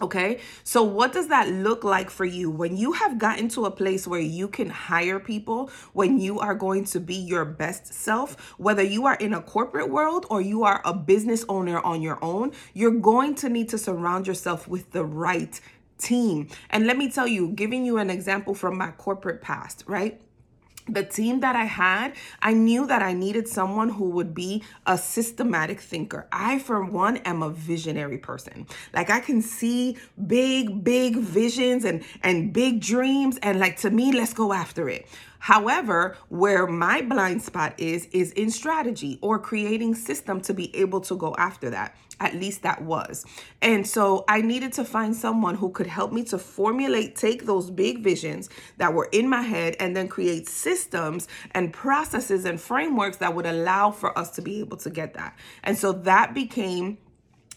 Okay, 0.00 0.40
so 0.64 0.82
what 0.82 1.12
does 1.12 1.28
that 1.28 1.48
look 1.48 1.84
like 1.84 2.10
for 2.10 2.24
you 2.24 2.50
when 2.50 2.76
you 2.76 2.92
have 2.92 3.16
gotten 3.16 3.48
to 3.50 3.66
a 3.66 3.70
place 3.70 4.08
where 4.08 4.20
you 4.20 4.48
can 4.48 4.68
hire 4.68 5.20
people, 5.20 5.70
when 5.92 6.18
you 6.18 6.40
are 6.40 6.56
going 6.56 6.84
to 6.86 6.98
be 6.98 7.14
your 7.14 7.44
best 7.44 7.94
self, 7.94 8.54
whether 8.58 8.82
you 8.82 9.06
are 9.06 9.14
in 9.14 9.32
a 9.32 9.40
corporate 9.40 9.88
world 9.88 10.26
or 10.30 10.40
you 10.40 10.64
are 10.64 10.82
a 10.84 10.92
business 10.92 11.44
owner 11.48 11.78
on 11.80 12.02
your 12.02 12.18
own, 12.24 12.50
you're 12.72 12.90
going 12.90 13.36
to 13.36 13.48
need 13.48 13.68
to 13.68 13.78
surround 13.78 14.26
yourself 14.26 14.66
with 14.66 14.90
the 14.90 15.04
right 15.04 15.60
team. 15.96 16.48
And 16.70 16.88
let 16.88 16.98
me 16.98 17.08
tell 17.08 17.28
you, 17.28 17.52
giving 17.52 17.86
you 17.86 17.98
an 17.98 18.10
example 18.10 18.54
from 18.54 18.76
my 18.76 18.90
corporate 18.90 19.42
past, 19.42 19.84
right? 19.86 20.20
The 20.86 21.02
team 21.02 21.40
that 21.40 21.56
I 21.56 21.64
had, 21.64 22.14
I 22.42 22.52
knew 22.52 22.86
that 22.86 23.02
I 23.02 23.12
needed 23.12 23.48
someone 23.48 23.88
who 23.88 24.10
would 24.10 24.34
be 24.34 24.62
a 24.86 24.98
systematic 24.98 25.80
thinker. 25.80 26.26
I, 26.30 26.58
for 26.58 26.84
one, 26.84 27.18
am 27.18 27.42
a 27.42 27.50
visionary 27.50 28.18
person. 28.18 28.66
Like 28.92 29.10
I 29.10 29.20
can 29.20 29.40
see 29.40 29.96
big, 30.26 30.84
big 30.84 31.16
visions 31.16 31.84
and 31.84 32.04
and 32.22 32.52
big 32.52 32.80
dreams, 32.80 33.38
and 33.42 33.58
like 33.58 33.78
to 33.78 33.90
me, 33.90 34.12
let's 34.12 34.34
go 34.34 34.52
after 34.52 34.88
it. 34.88 35.06
However, 35.44 36.16
where 36.30 36.66
my 36.66 37.02
blind 37.02 37.42
spot 37.42 37.74
is, 37.76 38.06
is 38.12 38.32
in 38.32 38.50
strategy 38.50 39.18
or 39.20 39.38
creating 39.38 39.94
system 39.94 40.40
to 40.40 40.54
be 40.54 40.74
able 40.74 41.02
to 41.02 41.16
go 41.16 41.34
after 41.36 41.68
that. 41.68 41.94
At 42.20 42.34
least 42.34 42.62
that 42.62 42.82
was. 42.82 43.26
And 43.60 43.86
so 43.86 44.24
I 44.28 44.40
needed 44.40 44.72
to 44.74 44.84
find 44.84 45.16
someone 45.16 45.56
who 45.56 45.70
could 45.70 45.88
help 45.88 46.12
me 46.12 46.22
to 46.24 46.38
formulate, 46.38 47.16
take 47.16 47.44
those 47.44 47.70
big 47.70 48.04
visions 48.04 48.48
that 48.76 48.94
were 48.94 49.08
in 49.12 49.28
my 49.28 49.42
head, 49.42 49.76
and 49.80 49.96
then 49.96 50.08
create 50.08 50.48
systems 50.48 51.26
and 51.52 51.72
processes 51.72 52.44
and 52.44 52.60
frameworks 52.60 53.16
that 53.18 53.34
would 53.34 53.46
allow 53.46 53.90
for 53.90 54.16
us 54.16 54.30
to 54.30 54.42
be 54.42 54.60
able 54.60 54.76
to 54.78 54.90
get 54.90 55.14
that. 55.14 55.36
And 55.64 55.76
so 55.76 55.92
that 55.92 56.34
became 56.34 56.98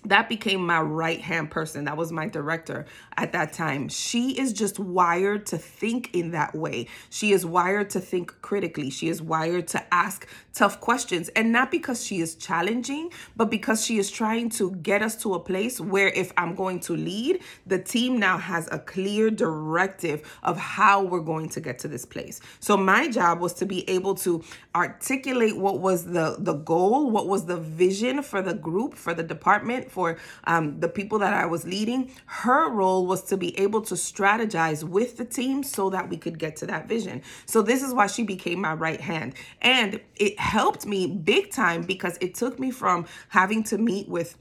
that 0.10 0.30
became 0.30 0.66
my 0.66 0.82
right 0.82 1.20
hand 1.22 1.52
person. 1.52 1.86
That 1.86 1.98
was 1.98 2.12
my 2.12 2.28
director 2.28 2.86
at 3.16 3.32
that 3.34 3.54
time. 3.54 3.90
She 3.90 4.40
is 4.40 4.54
just 4.54 4.80
wired 4.80 5.46
to 5.48 5.58
think 5.58 6.14
in 6.14 6.32
that 6.32 6.56
way. 6.56 6.88
She 7.10 7.32
is 7.32 7.46
wired 7.46 7.90
to 7.92 8.00
think 8.00 8.42
critically. 8.42 8.90
She 8.90 9.10
is 9.10 9.22
wired 9.22 9.68
to 9.70 9.94
ask 9.94 10.28
tough 10.54 10.80
questions. 10.80 11.30
And 11.30 11.52
not 11.52 11.72
because 11.72 12.06
she 12.06 12.20
is 12.20 12.36
challenging, 12.36 13.12
but 13.36 13.50
because 13.50 13.86
she 13.86 13.98
is 13.98 14.10
trying 14.10 14.50
to 14.52 14.72
get 14.72 15.02
us 15.02 15.16
to 15.24 15.34
a 15.34 15.40
place 15.40 15.80
where 15.80 16.10
if 16.10 16.32
I'm 16.38 16.56
going 16.56 16.80
to 16.82 16.96
lead, 16.96 17.42
the 17.66 17.80
team 17.80 18.20
now 18.20 18.38
has 18.38 18.68
a 18.72 18.80
clear 18.80 19.30
directive 19.30 20.40
of 20.44 20.58
how 20.58 21.04
we're 21.04 21.20
going 21.20 21.50
to 21.50 21.60
get 21.60 21.80
to 21.80 21.88
this 21.88 22.06
place. 22.06 22.40
So 22.60 22.78
my 22.78 23.08
job 23.08 23.40
was 23.40 23.54
to 23.56 23.66
be 23.66 23.88
able 23.90 24.16
to 24.16 24.44
articulate 24.76 25.58
what 25.58 25.80
was 25.80 26.06
the, 26.06 26.38
the 26.40 26.54
goal, 26.54 27.12
what 27.12 27.28
was 27.28 27.46
the 27.46 27.58
vision 27.58 28.24
for 28.24 28.42
the 28.42 28.54
group, 28.54 28.96
for 28.96 29.14
the 29.14 29.24
department, 29.24 29.92
for 29.98 30.16
um, 30.44 30.80
the 30.80 30.88
people 30.88 31.18
that 31.18 31.34
I 31.34 31.48
was 31.48 31.66
leading. 31.66 32.12
Her 32.28 32.70
role 32.70 33.08
was 33.08 33.24
to 33.24 33.36
be 33.36 33.58
able 33.60 33.82
to 33.82 33.96
strategize 33.96 34.84
with 34.84 35.18
the 35.18 35.26
team 35.26 35.64
so 35.64 35.90
that 35.90 36.08
we 36.08 36.18
could 36.18 36.38
get 36.38 36.56
to 36.58 36.68
that 36.68 36.88
vision. 36.88 37.24
So 37.48 37.64
this 37.64 37.82
is 37.82 37.96
why 37.96 38.06
she 38.06 38.22
became 38.22 38.62
my 38.62 38.76
right 38.76 39.02
hand. 39.02 39.34
And 39.60 40.00
it 40.16 40.40
helped 40.40 40.86
me 40.86 41.08
big 41.08 41.50
time 41.50 41.82
because 41.82 42.16
it 42.22 42.36
took 42.36 42.60
me 42.60 42.70
from 42.70 43.08
having 43.30 43.64
to 43.72 43.80
meet 43.80 44.08
with 44.08 44.38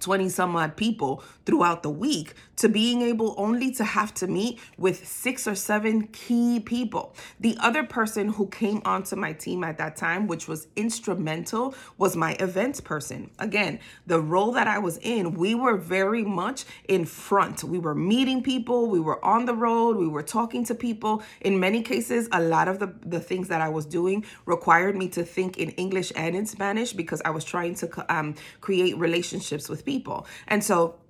20 0.00 0.28
some 0.28 0.56
odd 0.56 0.76
people 0.76 1.22
throughout 1.46 1.82
the 1.82 1.90
week 1.90 2.34
to 2.56 2.68
being 2.68 3.02
able 3.02 3.34
only 3.38 3.72
to 3.72 3.84
have 3.84 4.12
to 4.14 4.26
meet 4.26 4.58
with 4.76 5.06
six 5.06 5.46
or 5.48 5.54
seven 5.54 6.06
key 6.08 6.60
people. 6.60 7.14
The 7.40 7.56
other 7.60 7.82
person 7.84 8.28
who 8.28 8.46
came 8.48 8.82
onto 8.84 9.16
my 9.16 9.32
team 9.32 9.64
at 9.64 9.78
that 9.78 9.96
time, 9.96 10.26
which 10.26 10.46
was 10.46 10.68
instrumental, 10.76 11.74
was 11.98 12.16
my 12.16 12.36
events 12.38 12.80
person. 12.80 13.30
Again, 13.38 13.80
the 14.06 14.20
role 14.20 14.52
that 14.52 14.66
I 14.66 14.78
was 14.78 14.98
in, 14.98 15.34
we 15.34 15.54
were 15.54 15.76
very 15.76 16.22
much 16.22 16.64
in 16.88 17.04
front. 17.04 17.64
We 17.64 17.78
were 17.78 17.94
meeting 17.94 18.42
people, 18.42 18.88
we 18.88 19.00
were 19.00 19.24
on 19.24 19.46
the 19.46 19.54
road, 19.54 19.96
we 19.96 20.08
were 20.08 20.22
talking 20.22 20.64
to 20.66 20.74
people. 20.74 21.22
In 21.40 21.58
many 21.58 21.82
cases, 21.82 22.28
a 22.32 22.40
lot 22.42 22.68
of 22.68 22.78
the, 22.78 22.94
the 23.04 23.20
things 23.20 23.48
that 23.48 23.60
I 23.60 23.68
was 23.68 23.86
doing 23.86 24.24
required 24.46 24.96
me 24.96 25.08
to 25.08 25.24
think 25.24 25.58
in 25.58 25.70
English 25.70 26.12
and 26.14 26.36
in 26.36 26.46
Spanish 26.46 26.92
because 26.92 27.22
I 27.24 27.30
was 27.30 27.44
trying 27.44 27.74
to 27.76 28.14
um, 28.14 28.34
create 28.60 28.96
relationships 28.98 29.68
with 29.68 29.84
people. 29.90 30.26
And 30.46 30.62
so 30.62 31.00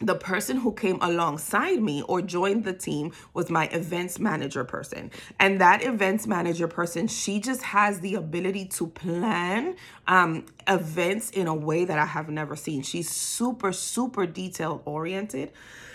the 0.00 0.14
person 0.16 0.56
who 0.56 0.72
came 0.72 0.98
alongside 1.00 1.80
me 1.80 2.02
or 2.02 2.20
joined 2.22 2.64
the 2.64 2.72
team 2.72 3.12
was 3.34 3.50
my 3.50 3.66
events 3.68 4.18
manager 4.18 4.64
person. 4.64 5.10
And 5.38 5.60
that 5.60 5.84
events 5.84 6.26
manager 6.26 6.66
person, 6.66 7.06
she 7.06 7.38
just 7.40 7.62
has 7.62 8.00
the 8.00 8.14
ability 8.16 8.66
to 8.76 8.86
plan 8.88 9.76
um, 10.08 10.46
events 10.66 11.30
in 11.30 11.46
a 11.46 11.54
way 11.54 11.84
that 11.84 11.98
I 11.98 12.06
have 12.06 12.28
never 12.28 12.56
seen. 12.56 12.82
She's 12.82 13.10
super, 13.10 13.72
super 13.72 14.26
detail 14.26 14.82
oriented. 14.84 15.52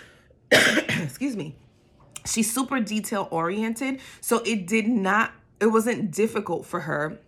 Excuse 0.50 1.36
me. 1.36 1.56
She's 2.24 2.52
super 2.52 2.80
detail 2.80 3.28
oriented. 3.30 4.00
So 4.20 4.42
it 4.44 4.66
did 4.66 4.88
not, 4.88 5.32
it 5.60 5.66
wasn't 5.66 6.10
difficult 6.12 6.64
for 6.64 6.80
her 6.80 7.18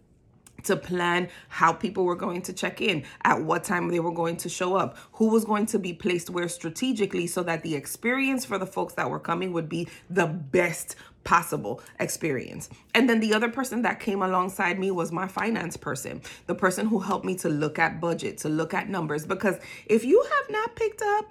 to 0.64 0.76
plan 0.76 1.28
how 1.48 1.72
people 1.72 2.04
were 2.04 2.16
going 2.16 2.42
to 2.42 2.52
check 2.52 2.80
in, 2.80 3.04
at 3.24 3.42
what 3.42 3.64
time 3.64 3.88
they 3.88 4.00
were 4.00 4.12
going 4.12 4.36
to 4.38 4.48
show 4.48 4.76
up, 4.76 4.96
who 5.12 5.28
was 5.28 5.44
going 5.44 5.66
to 5.66 5.78
be 5.78 5.92
placed 5.92 6.30
where 6.30 6.48
strategically 6.48 7.26
so 7.26 7.42
that 7.42 7.62
the 7.62 7.74
experience 7.74 8.44
for 8.44 8.58
the 8.58 8.66
folks 8.66 8.94
that 8.94 9.10
were 9.10 9.20
coming 9.20 9.52
would 9.52 9.68
be 9.68 9.88
the 10.08 10.26
best 10.26 10.96
possible 11.24 11.82
experience. 11.98 12.68
And 12.94 13.08
then 13.08 13.20
the 13.20 13.34
other 13.34 13.48
person 13.48 13.82
that 13.82 14.00
came 14.00 14.22
alongside 14.22 14.78
me 14.78 14.90
was 14.90 15.12
my 15.12 15.28
finance 15.28 15.76
person, 15.76 16.22
the 16.46 16.54
person 16.54 16.86
who 16.86 16.98
helped 16.98 17.24
me 17.24 17.36
to 17.36 17.48
look 17.48 17.78
at 17.78 18.00
budget, 18.00 18.38
to 18.38 18.48
look 18.48 18.74
at 18.74 18.88
numbers. 18.88 19.26
Because 19.26 19.56
if 19.86 20.04
you 20.04 20.22
have 20.22 20.50
not 20.50 20.76
picked 20.76 21.02
up 21.02 21.26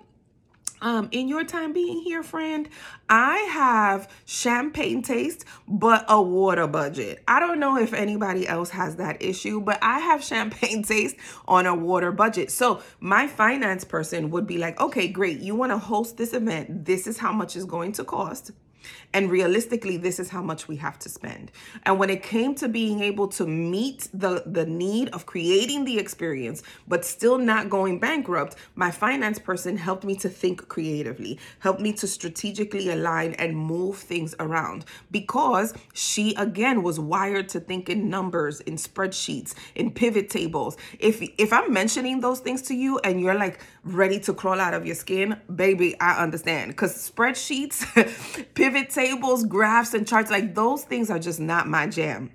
um, 0.82 1.10
in 1.12 1.28
your 1.28 1.44
time 1.44 1.74
being 1.74 2.02
here, 2.02 2.24
friend, 2.24 2.70
I 3.10 3.38
have 3.52 4.10
champagne 4.26 5.02
taste, 5.02 5.46
but 5.68 6.06
a 6.08 6.22
water 6.22 6.68
budget. 6.68 7.24
I 7.28 7.40
don't 7.40 7.60
know 7.60 7.78
if 7.78 7.94
anybody 7.94 8.48
else 8.48 8.70
has 8.72 8.96
that 8.98 9.22
issue, 9.22 9.62
but 9.62 9.80
I 9.82 10.00
have 10.00 10.24
champagne 10.24 10.84
taste 10.84 11.16
on 11.48 11.66
a 11.66 11.76
water 11.76 12.12
budget. 12.12 12.52
So 12.52 12.82
my 13.00 13.28
finance 13.28 13.84
person 13.84 14.30
would 14.32 14.48
be 14.48 14.58
like, 14.58 14.80
okay, 14.80 15.08
great. 15.08 15.40
You 15.40 15.56
want 15.56 15.72
to 15.72 15.78
host 15.78 16.18
this 16.18 16.34
event. 16.34 16.86
This 16.86 17.08
is 17.08 17.18
how 17.18 17.32
much 17.32 17.56
is 17.56 17.66
going 17.66 17.92
to 17.94 18.04
cost. 18.04 18.52
And 19.14 19.32
realistically, 19.32 19.98
this 19.98 20.20
is 20.20 20.30
how 20.30 20.42
much 20.42 20.68
we 20.68 20.76
have 20.78 21.00
to 21.00 21.10
spend. 21.10 21.52
And 21.84 21.98
when 21.98 22.10
it 22.10 22.24
came 22.24 22.56
to 22.56 22.68
being 22.68 23.02
able 23.02 23.28
to 23.30 23.46
meet 23.46 24.08
the, 24.14 24.44
the 24.46 24.66
need 24.66 25.10
of 25.10 25.26
creating 25.26 25.86
the 25.86 25.98
experience, 25.98 26.62
but 26.88 27.04
still 27.04 27.38
not 27.38 27.70
going 27.70 28.00
bankrupt, 28.00 28.56
my 28.76 28.92
finance 28.92 29.40
person 29.40 29.78
helped 29.78 30.04
me 30.04 30.16
to 30.18 30.30
think 30.30 30.68
creatively, 30.68 31.40
helped 31.60 31.82
me 31.82 31.94
to 31.94 32.08
strategically 32.08 32.90
align 32.90 33.34
and 33.34 33.58
move 33.58 33.98
things 33.98 34.36
around 34.40 34.86
because 35.10 35.74
she, 35.94 36.36
again, 36.36 36.84
was 36.84 37.00
wired 37.00 37.50
to 37.50 37.60
think 37.60 37.90
in 37.90 38.10
numbers, 38.10 38.62
in 38.62 38.76
spreadsheets, 38.76 39.56
in 39.76 39.92
pivot 39.92 40.30
tables. 40.30 40.78
If, 41.00 41.22
if 41.38 41.52
I'm 41.52 41.74
mentioning 41.74 42.20
those 42.20 42.40
things 42.40 42.62
to 42.64 42.76
you 42.76 43.00
and 43.00 43.20
you're 43.20 43.36
like 43.36 43.60
ready 43.84 44.20
to 44.20 44.34
crawl 44.34 44.60
out 44.60 44.74
of 44.76 44.86
your 44.86 44.96
skin, 44.96 45.40
baby, 45.56 46.00
I 46.00 46.22
understand 46.22 46.72
because 46.72 47.10
spreadsheets, 47.10 47.86
pivot 48.54 48.80
pivot 48.90 48.92
tables, 49.00 49.46
graphs, 49.46 49.94
and 49.94 50.06
charts, 50.06 50.30
like 50.30 50.56
those 50.56 50.84
things 50.84 51.10
are 51.10 51.20
just 51.20 51.40
not 51.40 51.68
my 51.68 51.88
jam. 51.88 52.32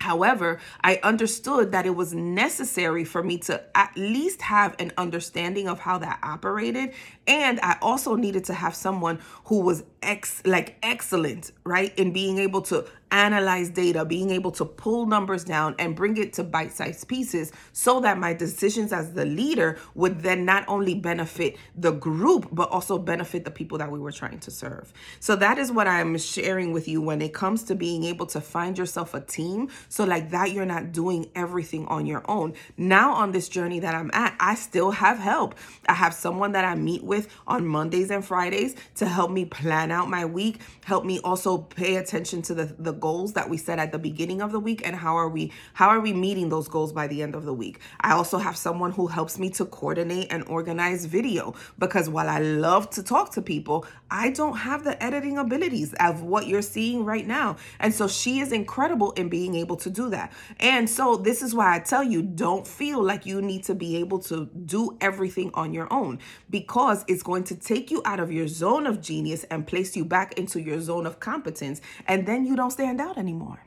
However, 0.00 0.60
I 0.82 1.00
understood 1.02 1.72
that 1.72 1.86
it 1.86 1.96
was 1.96 2.12
necessary 2.12 3.04
for 3.04 3.22
me 3.22 3.38
to 3.38 3.62
at 3.74 3.90
least 3.96 4.42
have 4.42 4.76
an 4.78 4.92
understanding 4.98 5.66
of 5.66 5.80
how 5.80 5.96
that 5.96 6.18
operated. 6.22 6.92
And 7.26 7.58
I 7.62 7.78
also 7.80 8.14
needed 8.16 8.44
to 8.46 8.52
have 8.52 8.74
someone 8.74 9.18
who 9.46 9.60
was 9.60 9.82
ex 10.02 10.42
like 10.44 10.76
excellent, 10.82 11.52
right, 11.64 11.98
in 11.98 12.12
being 12.12 12.36
able 12.36 12.60
to 12.62 12.84
analyze 13.14 13.70
data, 13.70 14.04
being 14.04 14.30
able 14.30 14.50
to 14.50 14.64
pull 14.64 15.06
numbers 15.06 15.44
down 15.44 15.76
and 15.78 15.94
bring 15.94 16.16
it 16.16 16.32
to 16.32 16.42
bite 16.42 16.72
sized 16.72 17.06
pieces 17.06 17.52
so 17.72 18.00
that 18.00 18.18
my 18.18 18.34
decisions 18.34 18.92
as 18.92 19.12
the 19.12 19.24
leader 19.24 19.78
would 19.94 20.20
then 20.20 20.44
not 20.44 20.64
only 20.66 20.96
benefit 20.96 21.56
the 21.76 21.92
group, 21.92 22.48
but 22.50 22.68
also 22.70 22.98
benefit 22.98 23.44
the 23.44 23.52
people 23.52 23.78
that 23.78 23.90
we 23.90 24.00
were 24.00 24.10
trying 24.10 24.40
to 24.40 24.50
serve. 24.50 24.92
So 25.20 25.36
that 25.36 25.58
is 25.58 25.70
what 25.70 25.86
I'm 25.86 26.18
sharing 26.18 26.72
with 26.72 26.88
you 26.88 27.00
when 27.00 27.22
it 27.22 27.32
comes 27.32 27.62
to 27.64 27.76
being 27.76 28.02
able 28.02 28.26
to 28.26 28.40
find 28.40 28.76
yourself 28.76 29.14
a 29.14 29.20
team. 29.20 29.68
So, 29.88 30.04
like 30.04 30.30
that, 30.30 30.50
you're 30.50 30.66
not 30.66 30.90
doing 30.90 31.30
everything 31.36 31.86
on 31.86 32.06
your 32.06 32.28
own. 32.28 32.54
Now, 32.76 33.12
on 33.12 33.30
this 33.30 33.48
journey 33.48 33.78
that 33.78 33.94
I'm 33.94 34.10
at, 34.12 34.34
I 34.40 34.56
still 34.56 34.90
have 34.90 35.18
help. 35.18 35.54
I 35.88 35.94
have 35.94 36.14
someone 36.14 36.52
that 36.52 36.64
I 36.64 36.74
meet 36.74 37.04
with 37.04 37.28
on 37.46 37.64
Mondays 37.64 38.10
and 38.10 38.24
Fridays 38.24 38.74
to 38.96 39.06
help 39.06 39.30
me 39.30 39.44
plan 39.44 39.92
out 39.92 40.10
my 40.10 40.24
week, 40.24 40.60
help 40.84 41.04
me 41.04 41.20
also 41.22 41.58
pay 41.58 41.96
attention 41.96 42.42
to 42.42 42.54
the, 42.54 42.64
the 42.78 42.92
goals 43.04 43.34
that 43.34 43.50
we 43.50 43.58
set 43.58 43.78
at 43.78 43.92
the 43.92 43.98
beginning 43.98 44.40
of 44.40 44.50
the 44.50 44.58
week 44.58 44.80
and 44.86 44.96
how 44.96 45.14
are 45.14 45.28
we 45.28 45.52
how 45.74 45.88
are 45.90 46.00
we 46.00 46.14
meeting 46.14 46.48
those 46.48 46.68
goals 46.68 46.90
by 46.90 47.06
the 47.06 47.22
end 47.22 47.34
of 47.34 47.44
the 47.44 47.52
week. 47.52 47.80
I 48.00 48.12
also 48.12 48.38
have 48.38 48.56
someone 48.56 48.92
who 48.92 49.08
helps 49.08 49.38
me 49.38 49.50
to 49.58 49.66
coordinate 49.66 50.28
and 50.30 50.42
organize 50.48 51.04
video 51.04 51.54
because 51.78 52.08
while 52.08 52.30
I 52.30 52.38
love 52.38 52.88
to 52.96 53.02
talk 53.02 53.30
to 53.32 53.42
people, 53.42 53.84
I 54.10 54.30
don't 54.30 54.56
have 54.56 54.84
the 54.84 54.94
editing 55.02 55.36
abilities 55.36 55.92
of 56.00 56.22
what 56.22 56.46
you're 56.46 56.62
seeing 56.62 57.04
right 57.04 57.26
now. 57.26 57.56
And 57.78 57.92
so 57.92 58.08
she 58.08 58.40
is 58.40 58.52
incredible 58.52 59.12
in 59.12 59.28
being 59.28 59.54
able 59.54 59.76
to 59.84 59.90
do 59.90 60.08
that. 60.10 60.32
And 60.58 60.88
so 60.88 61.16
this 61.16 61.42
is 61.42 61.54
why 61.54 61.76
I 61.76 61.80
tell 61.80 62.02
you 62.02 62.22
don't 62.22 62.66
feel 62.66 63.02
like 63.02 63.26
you 63.26 63.42
need 63.42 63.64
to 63.64 63.74
be 63.74 63.96
able 63.98 64.20
to 64.30 64.46
do 64.46 64.96
everything 65.02 65.50
on 65.52 65.74
your 65.74 65.92
own 65.92 66.20
because 66.48 67.04
it's 67.06 67.22
going 67.22 67.44
to 67.44 67.54
take 67.54 67.90
you 67.90 68.00
out 68.06 68.20
of 68.20 68.32
your 68.32 68.48
zone 68.48 68.86
of 68.86 69.02
genius 69.02 69.44
and 69.50 69.66
place 69.66 69.94
you 69.94 70.06
back 70.06 70.38
into 70.38 70.58
your 70.58 70.80
zone 70.80 71.06
of 71.06 71.20
competence 71.20 71.82
and 72.06 72.26
then 72.26 72.46
you 72.46 72.56
don't 72.56 72.70
stand 72.70 72.93
stand 72.94 73.08
out 73.08 73.18
anymore. 73.18 73.60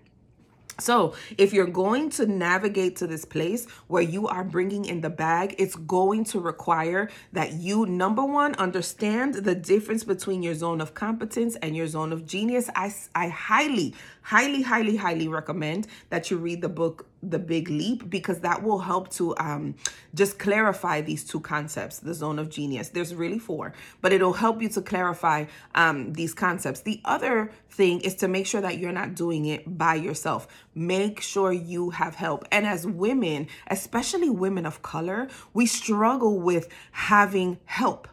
So, 0.79 1.15
if 1.39 1.53
you're 1.53 1.65
going 1.65 2.11
to 2.11 2.27
navigate 2.27 2.97
to 2.97 3.07
this 3.07 3.25
place 3.25 3.65
where 3.87 4.03
you 4.03 4.27
are 4.27 4.43
bringing 4.43 4.85
in 4.85 5.01
the 5.01 5.09
bag, 5.09 5.55
it's 5.57 5.75
going 5.75 6.23
to 6.25 6.39
require 6.39 7.09
that 7.33 7.53
you, 7.53 7.87
number 7.87 8.23
one, 8.23 8.53
understand 8.55 9.33
the 9.33 9.55
difference 9.55 10.03
between 10.03 10.43
your 10.43 10.53
zone 10.53 10.79
of 10.79 10.93
competence 10.93 11.55
and 11.63 11.75
your 11.75 11.87
zone 11.87 12.13
of 12.13 12.27
genius. 12.27 12.69
I, 12.75 12.93
I 13.15 13.29
highly, 13.29 13.95
highly, 14.27 14.61
highly, 14.61 14.97
highly 14.97 15.29
recommend 15.29 15.87
that 16.09 16.29
you 16.29 16.35
read 16.35 16.61
the 16.61 16.67
book 16.67 17.07
The 17.23 17.39
Big 17.39 17.69
Leap 17.69 18.09
because 18.09 18.41
that 18.41 18.61
will 18.61 18.79
help 18.79 19.09
to 19.11 19.33
um, 19.37 19.75
just 20.13 20.37
clarify 20.37 20.99
these 20.99 21.23
two 21.23 21.39
concepts, 21.39 21.99
the 21.99 22.13
zone 22.13 22.37
of 22.37 22.49
genius. 22.49 22.89
There's 22.89 23.15
really 23.15 23.39
four, 23.39 23.73
but 24.01 24.11
it'll 24.11 24.33
help 24.33 24.61
you 24.61 24.67
to 24.69 24.81
clarify 24.81 25.45
um, 25.75 26.11
these 26.11 26.33
concepts. 26.33 26.81
The 26.81 26.99
other 27.05 27.51
thing 27.69 28.01
is 28.01 28.15
to 28.15 28.27
make 28.27 28.47
sure 28.47 28.59
that 28.59 28.79
you're 28.79 28.91
not 28.91 29.15
doing 29.15 29.45
it 29.45 29.77
by 29.77 29.95
yourself. 29.95 30.45
Make 30.75 31.21
sure 31.21 31.53
you 31.53 31.91
have 31.91 32.15
help. 32.15 32.45
And 32.51 32.65
as 32.65 32.85
women, 32.85 33.47
especially 33.67 34.29
women 34.29 34.65
of 34.65 34.81
color, 34.81 35.29
we 35.53 35.67
struggle 35.67 36.37
with 36.37 36.67
having 36.91 37.59
help 37.63 38.09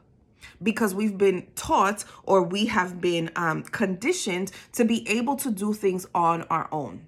because 0.65 0.95
we've 0.95 1.19
been 1.19 1.47
taught 1.55 2.05
or 2.25 2.43
we 2.43 2.67
have 2.67 3.01
been 3.01 3.31
um, 3.37 3.63
conditioned 3.63 4.51
to 4.73 4.85
be 4.85 5.09
able 5.09 5.37
to 5.37 5.51
do 5.51 5.73
things 5.73 6.07
on 6.15 6.43
our 6.45 6.69
own 6.73 7.07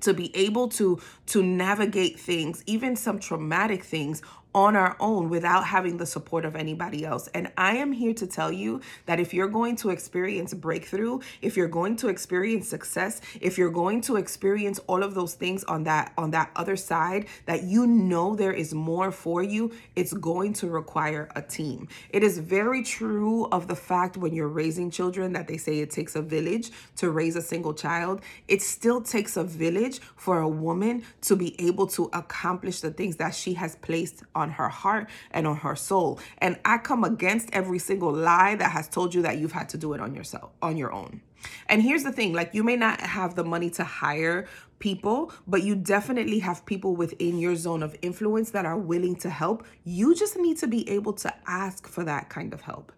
to 0.00 0.14
be 0.14 0.34
able 0.36 0.68
to 0.68 1.00
to 1.26 1.42
navigate 1.42 2.18
things 2.18 2.62
even 2.66 2.96
some 2.96 3.18
traumatic 3.18 3.84
things 3.84 4.22
on 4.54 4.76
our 4.76 4.96
own 4.98 5.28
without 5.28 5.64
having 5.66 5.98
the 5.98 6.06
support 6.06 6.44
of 6.44 6.56
anybody 6.56 7.04
else. 7.04 7.28
And 7.28 7.50
I 7.56 7.76
am 7.76 7.92
here 7.92 8.14
to 8.14 8.26
tell 8.26 8.50
you 8.50 8.80
that 9.06 9.20
if 9.20 9.34
you're 9.34 9.48
going 9.48 9.76
to 9.76 9.90
experience 9.90 10.54
breakthrough, 10.54 11.20
if 11.42 11.56
you're 11.56 11.68
going 11.68 11.96
to 11.96 12.08
experience 12.08 12.68
success, 12.68 13.20
if 13.40 13.58
you're 13.58 13.70
going 13.70 14.00
to 14.02 14.16
experience 14.16 14.78
all 14.86 15.02
of 15.02 15.14
those 15.14 15.34
things 15.34 15.64
on 15.64 15.84
that 15.84 16.12
on 16.16 16.30
that 16.30 16.50
other 16.56 16.76
side 16.76 17.26
that 17.46 17.64
you 17.64 17.86
know 17.86 18.34
there 18.34 18.52
is 18.52 18.74
more 18.74 19.12
for 19.12 19.42
you, 19.42 19.72
it's 19.96 20.12
going 20.14 20.52
to 20.54 20.68
require 20.68 21.28
a 21.36 21.42
team. 21.42 21.88
It 22.10 22.22
is 22.22 22.38
very 22.38 22.82
true 22.82 23.46
of 23.46 23.68
the 23.68 23.76
fact 23.76 24.16
when 24.16 24.32
you're 24.32 24.48
raising 24.48 24.90
children 24.90 25.32
that 25.34 25.46
they 25.46 25.58
say 25.58 25.80
it 25.80 25.90
takes 25.90 26.16
a 26.16 26.22
village 26.22 26.70
to 26.96 27.10
raise 27.10 27.36
a 27.36 27.42
single 27.42 27.74
child. 27.74 28.22
It 28.48 28.62
still 28.62 29.02
takes 29.02 29.36
a 29.36 29.44
village 29.44 30.00
for 30.16 30.40
a 30.40 30.48
woman 30.48 31.04
to 31.22 31.36
be 31.36 31.60
able 31.60 31.86
to 31.88 32.10
accomplish 32.12 32.80
the 32.80 32.90
things 32.90 33.16
that 33.16 33.34
she 33.34 33.54
has 33.54 33.76
placed 33.76 34.22
on 34.38 34.52
her 34.52 34.68
heart 34.68 35.10
and 35.30 35.46
on 35.46 35.56
her 35.56 35.76
soul. 35.76 36.18
And 36.38 36.58
I 36.64 36.78
come 36.78 37.04
against 37.04 37.50
every 37.52 37.78
single 37.78 38.12
lie 38.12 38.54
that 38.54 38.70
has 38.70 38.88
told 38.88 39.14
you 39.14 39.22
that 39.22 39.38
you've 39.38 39.52
had 39.52 39.68
to 39.70 39.78
do 39.78 39.92
it 39.92 40.00
on 40.00 40.14
yourself, 40.14 40.52
on 40.62 40.76
your 40.76 40.92
own. 40.92 41.20
And 41.68 41.82
here's 41.82 42.04
the 42.04 42.12
thing 42.12 42.32
like, 42.32 42.54
you 42.54 42.64
may 42.64 42.76
not 42.76 43.00
have 43.00 43.34
the 43.34 43.44
money 43.44 43.70
to 43.70 43.84
hire 43.84 44.46
people, 44.78 45.32
but 45.46 45.62
you 45.62 45.74
definitely 45.74 46.38
have 46.38 46.64
people 46.64 46.96
within 46.96 47.38
your 47.38 47.56
zone 47.56 47.82
of 47.82 47.96
influence 48.02 48.50
that 48.52 48.64
are 48.64 48.78
willing 48.78 49.16
to 49.16 49.30
help. 49.30 49.66
You 49.84 50.14
just 50.14 50.36
need 50.36 50.56
to 50.58 50.66
be 50.66 50.88
able 50.88 51.12
to 51.14 51.34
ask 51.46 51.86
for 51.86 52.04
that 52.04 52.28
kind 52.28 52.52
of 52.54 52.62
help. 52.62 52.92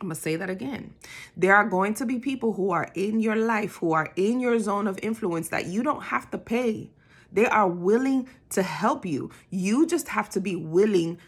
I'm 0.00 0.06
going 0.08 0.14
to 0.14 0.20
say 0.20 0.36
that 0.36 0.48
again. 0.48 0.94
There 1.36 1.56
are 1.56 1.68
going 1.68 1.94
to 1.94 2.06
be 2.06 2.20
people 2.20 2.52
who 2.52 2.70
are 2.70 2.88
in 2.94 3.18
your 3.18 3.34
life, 3.34 3.76
who 3.76 3.92
are 3.92 4.12
in 4.14 4.38
your 4.38 4.58
zone 4.60 4.86
of 4.86 4.98
influence 5.02 5.48
that 5.48 5.66
you 5.66 5.82
don't 5.82 6.04
have 6.04 6.30
to 6.30 6.38
pay. 6.38 6.90
They 7.32 7.46
are 7.46 7.68
willing 7.68 8.28
to 8.50 8.62
help 8.62 9.04
you. 9.04 9.30
You 9.50 9.86
just 9.86 10.08
have 10.08 10.30
to 10.30 10.40
be 10.40 10.56
willing 10.56 11.18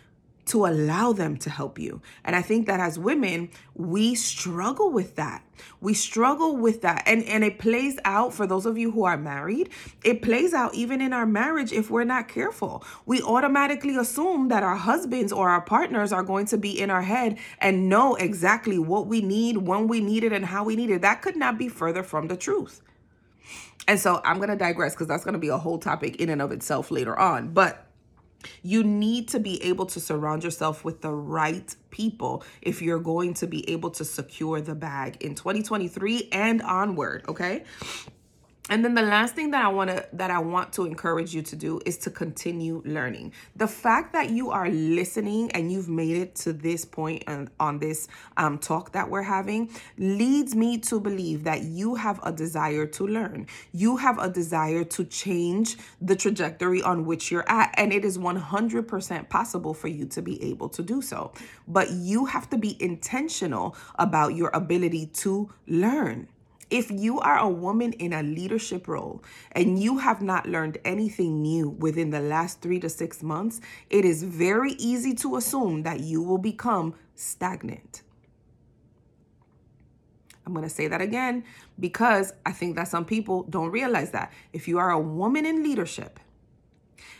to 0.51 0.67
allow 0.67 1.13
them 1.13 1.37
to 1.37 1.49
help 1.49 1.79
you. 1.79 2.03
And 2.25 2.35
I 2.35 2.43
think 2.43 2.67
that 2.67 2.81
as 2.81 2.99
women, 2.99 3.51
we 3.75 4.17
struggle 4.17 4.91
with 4.91 5.15
that. 5.15 5.45
We 5.81 5.95
struggle 5.95 6.57
with 6.57 6.83
that. 6.83 7.05
And 7.07 7.23
and 7.25 7.45
it 7.45 7.61
plays 7.61 7.99
out 8.05 8.35
for 8.35 8.49
those 8.49 8.67
of 8.67 8.77
you 8.77 8.91
who 8.91 9.05
are 9.05 9.17
married. 9.17 9.71
It 10.03 10.23
plays 10.23 10.53
out 10.53 10.75
even 10.75 11.01
in 11.01 11.13
our 11.13 11.27
marriage 11.27 11.73
if 11.73 11.89
we're 11.89 12.05
not 12.05 12.27
careful. 12.27 12.83
We 13.07 13.23
automatically 13.23 13.97
assume 13.97 14.49
that 14.49 14.65
our 14.65 14.77
husbands 14.77 15.33
or 15.33 15.51
our 15.51 15.61
partners 15.61 16.13
are 16.13 16.25
going 16.25 16.47
to 16.47 16.59
be 16.59 16.81
in 16.81 16.91
our 16.91 17.03
head 17.03 17.39
and 17.61 17.89
know 17.89 18.17
exactly 18.17 18.79
what 18.79 19.07
we 19.07 19.21
need, 19.21 19.59
when 19.59 19.87
we 19.87 20.01
need 20.01 20.25
it 20.25 20.33
and 20.33 20.47
how 20.47 20.65
we 20.65 20.75
need 20.75 20.91
it. 20.91 21.03
That 21.03 21.23
could 21.23 21.37
not 21.37 21.59
be 21.59 21.69
further 21.69 22.03
from 22.03 22.27
the 22.27 22.37
truth. 22.37 22.83
And 23.91 23.99
so 23.99 24.21
I'm 24.25 24.37
going 24.37 24.51
to 24.51 24.57
digress 24.57 24.95
because 24.95 25.09
that's 25.09 25.25
going 25.25 25.33
to 25.33 25.41
be 25.41 25.49
a 25.49 25.59
whole 25.59 25.77
topic 25.77 26.15
in 26.21 26.29
and 26.29 26.41
of 26.41 26.53
itself 26.53 26.93
later 26.93 27.19
on. 27.19 27.49
But 27.49 27.89
you 28.63 28.85
need 28.85 29.27
to 29.31 29.41
be 29.41 29.61
able 29.65 29.85
to 29.87 29.99
surround 29.99 30.45
yourself 30.45 30.85
with 30.85 31.01
the 31.01 31.11
right 31.11 31.75
people 31.91 32.45
if 32.63 32.81
you're 32.83 33.01
going 33.01 33.35
to 33.35 33.49
be 33.49 33.69
able 33.69 33.91
to 33.91 34.05
secure 34.05 34.61
the 34.61 34.77
bag 34.77 35.17
in 35.21 35.35
2023 35.35 36.29
and 36.31 36.63
onward, 36.63 37.25
okay? 37.27 37.65
And 38.69 38.85
then 38.85 38.95
the 38.95 39.03
last 39.03 39.35
thing 39.35 39.51
that 39.53 39.65
I 39.65 39.69
want 39.69 39.91
to 39.91 40.07
that 40.13 40.31
I 40.31 40.39
want 40.39 40.73
to 40.75 40.85
encourage 40.85 41.35
you 41.35 41.43
to 41.43 41.57
do 41.57 41.81
is 41.87 41.97
to 41.99 42.11
continue 42.11 42.83
learning. 42.85 43.33
The 43.57 43.67
fact 43.67 44.13
that 44.13 44.31
you 44.31 44.51
are 44.51 44.69
listening 44.69 45.51
and 45.53 45.73
you've 45.73 45.89
made 45.89 46.17
it 46.17 46.35
to 46.37 46.53
this 46.53 46.85
point 46.85 47.25
on, 47.27 47.49
on 47.59 47.79
this 47.79 48.07
um, 48.37 48.59
talk 48.59 48.93
that 48.93 49.09
we're 49.09 49.23
having 49.23 49.71
leads 49.99 50.55
me 50.55 50.79
to 50.79 51.01
believe 51.01 51.45
that 51.45 51.63
you 51.63 51.95
have 51.95 52.21
a 52.23 52.33
desire 52.33 52.87
to 52.87 53.07
learn. 53.07 53.47
You 53.73 53.97
have 53.97 54.19
a 54.19 54.29
desire 54.29 54.85
to 54.85 55.05
change 55.05 55.77
the 56.01 56.15
trajectory 56.15 56.83
on 56.83 57.07
which 57.07 57.31
you're 57.31 57.49
at, 57.51 57.75
and 57.77 57.93
it 57.93 58.05
is 58.05 58.19
100% 58.19 59.29
possible 59.29 59.75
for 59.75 59.89
you 59.89 60.05
to 60.07 60.23
be 60.23 60.43
able 60.45 60.69
to 60.69 60.83
do 60.83 61.01
so. 61.03 61.33
But 61.67 61.91
you 61.91 62.27
have 62.27 62.49
to 62.51 62.59
be 62.59 62.81
intentional 62.83 63.75
about 63.97 64.37
your 64.37 64.51
ability 64.53 65.07
to 65.07 65.51
learn. 65.67 66.29
If 66.71 66.91
you 66.91 67.19
are 67.19 67.39
a 67.39 67.49
woman 67.49 67.93
in 67.95 68.13
a 68.13 68.23
leadership 68.23 68.87
role 68.87 69.25
and 69.53 69.83
you 69.83 69.99
have 69.99 70.23
not 70.23 70.49
learned 70.49 70.79
anything 70.85 71.43
new 71.43 71.69
within 71.69 72.11
the 72.11 72.21
last 72.21 72.61
three 72.61 72.79
to 72.81 72.89
six 72.89 73.23
months, 73.23 73.61
it 73.91 74.05
is 74.05 74.23
very 74.23 74.73
easy 74.73 75.13
to 75.15 75.37
assume 75.37 75.83
that 75.83 76.01
you 76.01 76.23
will 76.23 76.39
become 76.39 76.95
stagnant. 77.17 78.03
I'm 80.47 80.55
going 80.55 80.63
to 80.63 80.75
say 80.75 80.89
that 80.89 81.01
again 81.01 81.45
because 81.79 82.33
I 82.47 82.53
think 82.53 82.77
that 82.77 82.89
some 82.89 83.05
people 83.05 83.43
don't 83.45 83.71
realize 83.71 84.13
that. 84.13 84.33
If 84.53 84.69
you 84.69 84.79
are 84.79 84.91
a 84.91 84.99
woman 84.99 85.45
in 85.47 85.63
leadership 85.63 86.19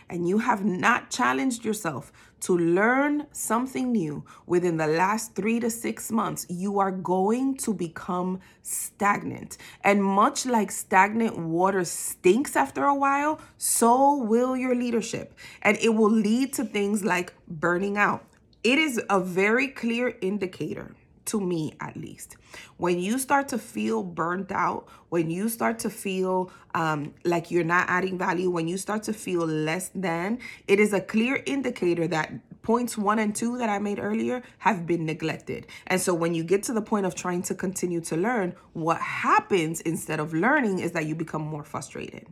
and 0.09 0.27
you 0.27 0.39
have 0.39 0.65
not 0.65 1.09
challenged 1.09 1.65
yourself 1.65 2.11
to 2.41 2.57
learn 2.57 3.27
something 3.31 3.91
new 3.91 4.23
within 4.47 4.77
the 4.77 4.87
last 4.87 5.35
three 5.35 5.59
to 5.59 5.69
six 5.69 6.11
months, 6.11 6.45
you 6.49 6.79
are 6.79 6.91
going 6.91 7.55
to 7.57 7.73
become 7.73 8.39
stagnant. 8.63 9.57
And 9.83 10.03
much 10.03 10.45
like 10.45 10.71
stagnant 10.71 11.37
water 11.37 11.85
stinks 11.85 12.55
after 12.55 12.85
a 12.85 12.95
while, 12.95 13.39
so 13.57 14.15
will 14.15 14.57
your 14.57 14.75
leadership. 14.75 15.35
And 15.61 15.77
it 15.77 15.89
will 15.89 16.11
lead 16.11 16.53
to 16.53 16.65
things 16.65 17.03
like 17.03 17.33
burning 17.47 17.97
out. 17.97 18.25
It 18.63 18.77
is 18.79 18.99
a 19.09 19.19
very 19.19 19.67
clear 19.67 20.15
indicator 20.21 20.95
to 21.25 21.39
me 21.39 21.73
at 21.79 21.95
least. 21.97 22.37
When 22.77 22.99
you 22.99 23.19
start 23.19 23.47
to 23.49 23.57
feel 23.57 24.03
burnt 24.03 24.51
out, 24.51 24.87
when 25.09 25.29
you 25.29 25.49
start 25.49 25.79
to 25.79 25.89
feel 25.89 26.51
um, 26.73 27.13
like 27.23 27.51
you're 27.51 27.63
not 27.63 27.89
adding 27.89 28.17
value, 28.17 28.49
when 28.49 28.67
you 28.67 28.77
start 28.77 29.03
to 29.03 29.13
feel 29.13 29.45
less 29.45 29.89
than, 29.93 30.39
it 30.67 30.79
is 30.79 30.93
a 30.93 31.01
clear 31.01 31.43
indicator 31.45 32.07
that 32.07 32.31
points 32.61 32.97
one 32.97 33.19
and 33.19 33.35
two 33.35 33.57
that 33.57 33.69
I 33.69 33.79
made 33.79 33.99
earlier 33.99 34.43
have 34.59 34.85
been 34.85 35.05
neglected. 35.05 35.67
And 35.87 35.99
so 35.99 36.13
when 36.13 36.33
you 36.33 36.43
get 36.43 36.63
to 36.63 36.73
the 36.73 36.81
point 36.81 37.05
of 37.05 37.15
trying 37.15 37.41
to 37.43 37.55
continue 37.55 38.01
to 38.01 38.15
learn, 38.15 38.55
what 38.73 39.01
happens 39.01 39.81
instead 39.81 40.19
of 40.19 40.33
learning 40.33 40.79
is 40.79 40.91
that 40.91 41.05
you 41.05 41.15
become 41.15 41.41
more 41.41 41.63
frustrated. 41.63 42.27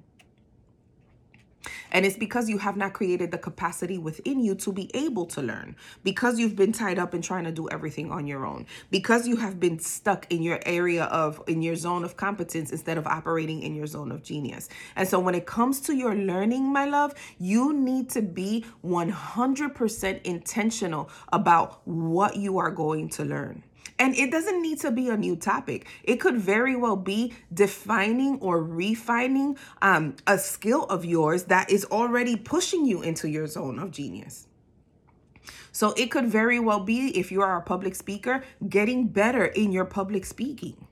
And 1.92 2.06
it's 2.06 2.18
because 2.18 2.50
you 2.50 2.58
have 2.58 2.78
not 2.78 2.94
created 2.94 3.32
the 3.32 3.38
capacity 3.38 3.98
within 3.98 4.40
you 4.40 4.56
to 4.56 4.72
be 4.72 4.90
able 4.94 5.26
to 5.28 5.42
learn, 5.42 5.76
because 6.04 6.40
you've 6.40 6.56
been 6.56 6.72
tied 6.72 7.00
up 7.00 7.14
in 7.14 7.22
trying 7.22 7.46
to 7.46 7.52
do 7.52 7.70
everything 7.70 8.12
on 8.12 8.28
your 8.28 8.46
own, 8.46 8.66
because 8.92 9.28
you 9.28 9.38
have 9.38 9.60
been 9.60 9.80
stuck 9.80 10.32
in 10.32 10.42
your 10.42 10.60
area 10.66 11.06
of, 11.06 11.42
in 11.48 11.62
your 11.62 11.76
zone 11.76 12.04
of 12.04 12.18
competence 12.18 12.72
instead 12.72 12.98
of 12.98 13.08
operating 13.08 13.62
in 13.64 13.76
your 13.76 13.88
zone 13.88 14.12
of 14.12 14.24
genius. 14.24 14.70
And 14.96 15.08
so 15.08 15.20
when 15.20 15.36
it 15.36 15.46
comes 15.46 15.82
to 15.82 15.96
your 15.96 16.16
learning, 16.16 16.72
my 16.72 16.86
love, 16.86 17.14
you 17.40 17.74
need 17.74 18.10
to 18.12 18.22
be 18.22 18.66
100% 18.86 20.22
intentional 20.24 21.10
about 21.32 21.88
what 21.88 22.36
you 22.36 22.58
are 22.58 22.72
going 22.72 23.10
to 23.10 23.24
learn. 23.24 23.64
And 23.98 24.16
it 24.16 24.32
doesn't 24.32 24.62
need 24.62 24.80
to 24.82 24.92
be 24.92 25.10
a 25.10 25.18
new 25.18 25.36
topic. 25.36 25.88
It 26.04 26.18
could 26.18 26.38
very 26.38 26.76
well 26.76 26.96
be 26.96 27.34
defining 27.54 28.40
or 28.40 28.62
refining 28.64 29.58
um, 29.82 30.16
a 30.28 30.38
skill 30.38 30.86
of 30.86 31.06
yours 31.06 31.46
that 31.46 31.70
is 31.70 31.86
already 31.86 32.36
pushing 32.36 32.86
you 32.86 33.02
into 33.02 33.30
your 33.30 33.48
zone 33.48 33.80
of 33.80 33.92
genius. 33.92 34.48
So 35.72 35.94
it 35.94 36.12
could 36.12 36.26
very 36.28 36.60
well 36.60 36.82
be, 36.82 37.18
if 37.18 37.32
you 37.32 37.42
are 37.42 37.58
a 37.58 37.62
public 37.62 37.96
speaker, 37.96 38.44
getting 38.68 39.08
better 39.08 39.46
in 39.46 39.72
your 39.72 39.86
public 39.86 40.26
speaking 40.26 40.88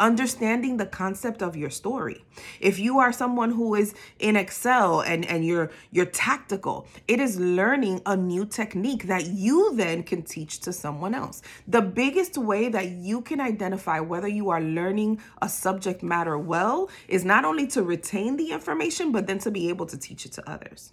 understanding 0.00 0.76
the 0.76 0.86
concept 0.86 1.42
of 1.42 1.56
your 1.56 1.70
story. 1.70 2.24
If 2.60 2.78
you 2.78 2.98
are 2.98 3.12
someone 3.12 3.52
who 3.52 3.74
is 3.74 3.94
in 4.18 4.36
Excel 4.36 5.00
and, 5.00 5.24
and 5.26 5.44
you're 5.44 5.70
you're 5.90 6.06
tactical, 6.06 6.86
it 7.06 7.20
is 7.20 7.38
learning 7.38 8.02
a 8.06 8.16
new 8.16 8.44
technique 8.44 9.04
that 9.04 9.26
you 9.26 9.74
then 9.74 10.02
can 10.02 10.22
teach 10.22 10.60
to 10.60 10.72
someone 10.72 11.14
else. 11.14 11.42
The 11.66 11.82
biggest 11.82 12.38
way 12.38 12.68
that 12.68 12.88
you 12.88 13.22
can 13.22 13.40
identify 13.40 14.00
whether 14.00 14.28
you 14.28 14.50
are 14.50 14.60
learning 14.60 15.20
a 15.42 15.48
subject 15.48 16.02
matter 16.02 16.38
well 16.38 16.90
is 17.08 17.24
not 17.24 17.44
only 17.44 17.66
to 17.68 17.82
retain 17.82 18.36
the 18.36 18.52
information, 18.52 19.12
but 19.12 19.26
then 19.26 19.38
to 19.40 19.50
be 19.50 19.68
able 19.68 19.86
to 19.86 19.96
teach 19.96 20.26
it 20.26 20.32
to 20.32 20.50
others. 20.50 20.92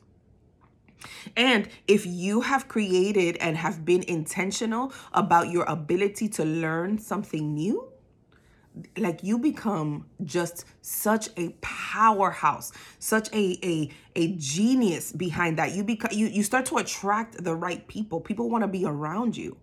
And 1.36 1.68
if 1.88 2.06
you 2.06 2.42
have 2.42 2.68
created 2.68 3.38
and 3.38 3.58
have 3.58 3.86
been 3.86 4.04
intentional 4.04 4.94
about 5.14 5.50
your 5.50 5.64
ability 5.66 6.30
to 6.30 6.46
learn 6.46 6.98
something 6.98 7.54
new, 7.54 7.88
like 8.98 9.24
you 9.24 9.38
become 9.38 10.06
just 10.24 10.66
such 10.82 11.30
a 11.38 11.50
powerhouse 11.62 12.72
such 13.00 13.32
a 13.34 13.58
a 13.64 13.90
a 14.16 14.36
genius 14.36 15.12
behind 15.12 15.58
that 15.58 15.74
you 15.74 15.84
become 15.84 16.12
you, 16.14 16.28
you 16.28 16.44
start 16.44 16.66
to 16.66 16.78
attract 16.78 17.44
the 17.44 17.56
right 17.56 17.88
people 17.88 18.20
people 18.20 18.50
want 18.50 18.64
to 18.64 18.68
be 18.68 18.86
around 18.86 19.36
you 19.38 19.56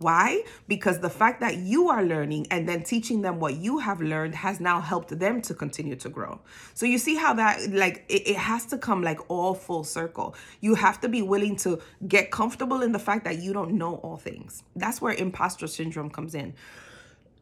why? 0.00 0.44
Because 0.66 1.00
the 1.00 1.10
fact 1.10 1.40
that 1.40 1.58
you 1.58 1.90
are 1.90 2.02
learning 2.02 2.46
and 2.50 2.66
then 2.66 2.82
teaching 2.82 3.20
them 3.20 3.38
what 3.38 3.56
you 3.56 3.80
have 3.80 4.00
learned 4.00 4.34
has 4.34 4.58
now 4.58 4.80
helped 4.80 5.18
them 5.18 5.42
to 5.42 5.52
continue 5.52 5.94
to 5.96 6.08
grow. 6.08 6.40
So 6.72 6.86
you 6.86 6.96
see 6.96 7.16
how 7.16 7.34
that, 7.34 7.70
like, 7.70 8.06
it, 8.08 8.26
it, 8.26 8.36
has 8.36 8.64
to 8.66 8.78
come 8.78 9.02
like 9.02 9.20
all 9.28 9.52
full 9.52 9.84
circle. 9.84 10.34
You 10.62 10.74
have 10.74 11.02
to 11.02 11.08
be 11.10 11.20
willing 11.20 11.54
to 11.56 11.80
get 12.08 12.30
comfortable 12.30 12.80
in 12.80 12.92
the 12.92 12.98
fact 12.98 13.24
that 13.24 13.42
you 13.42 13.52
don't 13.52 13.72
know 13.72 13.96
all 13.96 14.16
things. 14.16 14.62
That's 14.74 15.02
where 15.02 15.12
imposter 15.12 15.66
syndrome 15.66 16.08
comes 16.08 16.34
in. 16.34 16.54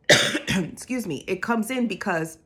Excuse 0.48 1.06
me. 1.06 1.24
It 1.26 1.42
comes 1.42 1.70
in 1.70 1.88
because 1.88 2.38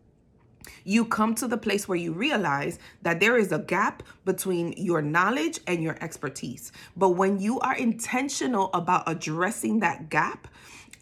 you 0.85 1.05
come 1.05 1.35
to 1.37 1.49
the 1.49 1.57
place 1.57 1.89
where 1.89 1.99
you 1.99 2.13
realize 2.13 2.79
that 3.03 3.21
there 3.21 3.37
is 3.37 3.53
a 3.53 3.59
gap 3.59 4.03
between 4.25 4.75
your 4.77 5.03
knowledge 5.03 5.61
and 5.67 5.83
your 5.83 5.97
expertise. 6.03 6.73
But 6.97 7.11
when 7.11 7.41
you 7.41 7.61
are 7.61 7.77
intentional 7.77 8.71
about 8.73 9.05
addressing 9.07 9.81
that 9.81 10.09
gap, 10.09 10.49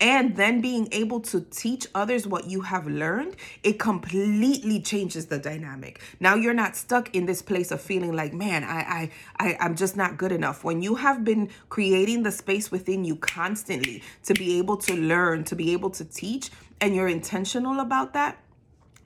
and 0.00 0.34
then 0.36 0.60
being 0.60 0.88
able 0.92 1.20
to 1.20 1.42
teach 1.42 1.86
others 1.94 2.26
what 2.26 2.48
you 2.48 2.62
have 2.62 2.86
learned, 2.86 3.36
it 3.62 3.78
completely 3.78 4.80
changes 4.80 5.26
the 5.26 5.38
dynamic. 5.38 6.00
Now 6.20 6.34
you're 6.34 6.54
not 6.54 6.74
stuck 6.74 7.14
in 7.14 7.26
this 7.26 7.42
place 7.42 7.70
of 7.70 7.82
feeling 7.82 8.12
like, 8.12 8.32
man, 8.32 8.64
I, 8.64 9.10
I, 9.38 9.48
I, 9.48 9.56
I'm 9.60 9.76
just 9.76 9.96
not 9.96 10.16
good 10.16 10.32
enough. 10.32 10.64
When 10.64 10.80
you 10.80 10.94
have 10.94 11.24
been 11.24 11.50
creating 11.68 12.22
the 12.22 12.32
space 12.32 12.70
within 12.70 13.04
you 13.04 13.16
constantly 13.16 14.02
to 14.24 14.34
be 14.34 14.58
able 14.58 14.78
to 14.78 14.94
learn, 14.94 15.44
to 15.44 15.54
be 15.54 15.72
able 15.72 15.90
to 15.90 16.04
teach, 16.04 16.50
and 16.80 16.94
you're 16.94 17.08
intentional 17.08 17.80
about 17.80 18.14
that, 18.14 18.38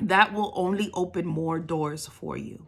that 0.01 0.33
will 0.33 0.53
only 0.55 0.91
open 0.95 1.27
more 1.27 1.59
doors 1.59 2.07
for 2.07 2.37
you. 2.37 2.65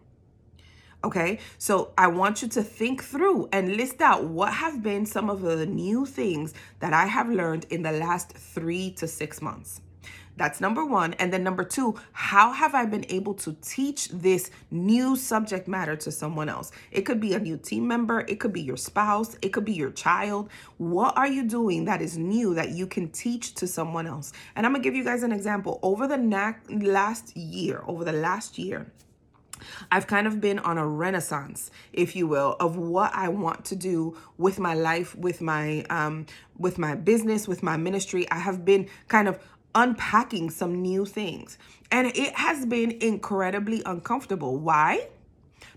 Okay, 1.06 1.38
so 1.56 1.92
I 1.96 2.08
want 2.08 2.42
you 2.42 2.48
to 2.48 2.64
think 2.64 3.04
through 3.04 3.48
and 3.52 3.76
list 3.76 4.00
out 4.00 4.24
what 4.24 4.52
have 4.52 4.82
been 4.82 5.06
some 5.06 5.30
of 5.30 5.40
the 5.40 5.64
new 5.64 6.04
things 6.04 6.52
that 6.80 6.92
I 6.92 7.06
have 7.06 7.30
learned 7.30 7.64
in 7.70 7.82
the 7.82 7.92
last 7.92 8.32
three 8.32 8.90
to 8.94 9.06
six 9.06 9.40
months. 9.40 9.80
That's 10.36 10.60
number 10.60 10.84
one. 10.84 11.12
And 11.14 11.32
then 11.32 11.44
number 11.44 11.62
two, 11.62 11.94
how 12.10 12.50
have 12.50 12.74
I 12.74 12.86
been 12.86 13.06
able 13.08 13.34
to 13.34 13.52
teach 13.62 14.08
this 14.08 14.50
new 14.72 15.14
subject 15.14 15.68
matter 15.68 15.94
to 15.94 16.10
someone 16.10 16.48
else? 16.48 16.72
It 16.90 17.02
could 17.02 17.20
be 17.20 17.34
a 17.34 17.38
new 17.38 17.56
team 17.56 17.86
member, 17.86 18.24
it 18.26 18.40
could 18.40 18.52
be 18.52 18.62
your 18.62 18.76
spouse, 18.76 19.36
it 19.42 19.50
could 19.50 19.64
be 19.64 19.74
your 19.74 19.92
child. 19.92 20.50
What 20.78 21.16
are 21.16 21.28
you 21.28 21.44
doing 21.44 21.84
that 21.84 22.02
is 22.02 22.18
new 22.18 22.52
that 22.54 22.70
you 22.70 22.88
can 22.88 23.10
teach 23.10 23.54
to 23.54 23.68
someone 23.68 24.08
else? 24.08 24.32
And 24.56 24.66
I'm 24.66 24.72
gonna 24.72 24.82
give 24.82 24.96
you 24.96 25.04
guys 25.04 25.22
an 25.22 25.30
example. 25.30 25.78
Over 25.84 26.08
the 26.08 26.16
na- 26.16 26.54
last 26.68 27.36
year, 27.36 27.84
over 27.86 28.04
the 28.04 28.12
last 28.12 28.58
year, 28.58 28.90
I've 29.90 30.06
kind 30.06 30.26
of 30.26 30.40
been 30.40 30.58
on 30.58 30.78
a 30.78 30.86
renaissance, 30.86 31.70
if 31.92 32.16
you 32.16 32.26
will, 32.26 32.56
of 32.60 32.76
what 32.76 33.14
I 33.14 33.28
want 33.28 33.64
to 33.66 33.76
do 33.76 34.16
with 34.38 34.58
my 34.58 34.74
life, 34.74 35.14
with 35.16 35.40
my 35.40 35.84
um 35.90 36.26
with 36.58 36.78
my 36.78 36.94
business, 36.94 37.46
with 37.46 37.62
my 37.62 37.76
ministry. 37.76 38.30
I 38.30 38.38
have 38.38 38.64
been 38.64 38.88
kind 39.08 39.28
of 39.28 39.38
unpacking 39.76 40.50
some 40.50 40.80
new 40.80 41.04
things. 41.04 41.58
And 41.92 42.08
it 42.08 42.34
has 42.34 42.66
been 42.66 42.92
incredibly 43.00 43.82
uncomfortable. 43.84 44.56
Why? 44.56 45.08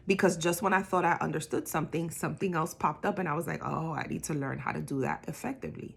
Because 0.08 0.38
just 0.38 0.64
when 0.64 0.74
I 0.74 0.82
thought 0.82 1.06
I 1.06 1.18
understood 1.22 1.68
something, 1.68 2.10
something 2.10 2.56
else 2.56 2.74
popped 2.74 3.06
up, 3.06 3.20
and 3.20 3.30
I 3.30 3.36
was 3.36 3.46
like, 3.46 3.62
oh, 3.64 3.92
I 3.92 4.08
need 4.08 4.24
to 4.24 4.34
learn 4.34 4.58
how 4.58 4.72
to 4.72 4.82
do 4.82 5.02
that 5.02 5.26
effectively. 5.28 5.96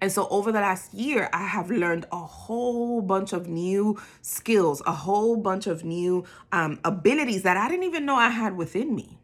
And 0.00 0.12
so 0.12 0.28
over 0.28 0.52
the 0.52 0.60
last 0.60 0.94
year, 0.94 1.28
I 1.32 1.46
have 1.46 1.70
learned 1.70 2.06
a 2.12 2.18
whole 2.18 3.00
bunch 3.00 3.32
of 3.32 3.48
new 3.48 4.00
skills, 4.22 4.82
a 4.86 4.92
whole 4.92 5.36
bunch 5.36 5.66
of 5.66 5.84
new 5.84 6.24
um, 6.52 6.78
abilities 6.84 7.42
that 7.42 7.56
I 7.56 7.68
didn't 7.68 7.84
even 7.84 8.06
know 8.06 8.14
I 8.14 8.28
had 8.30 8.56
within 8.56 8.94
me. 8.94 9.18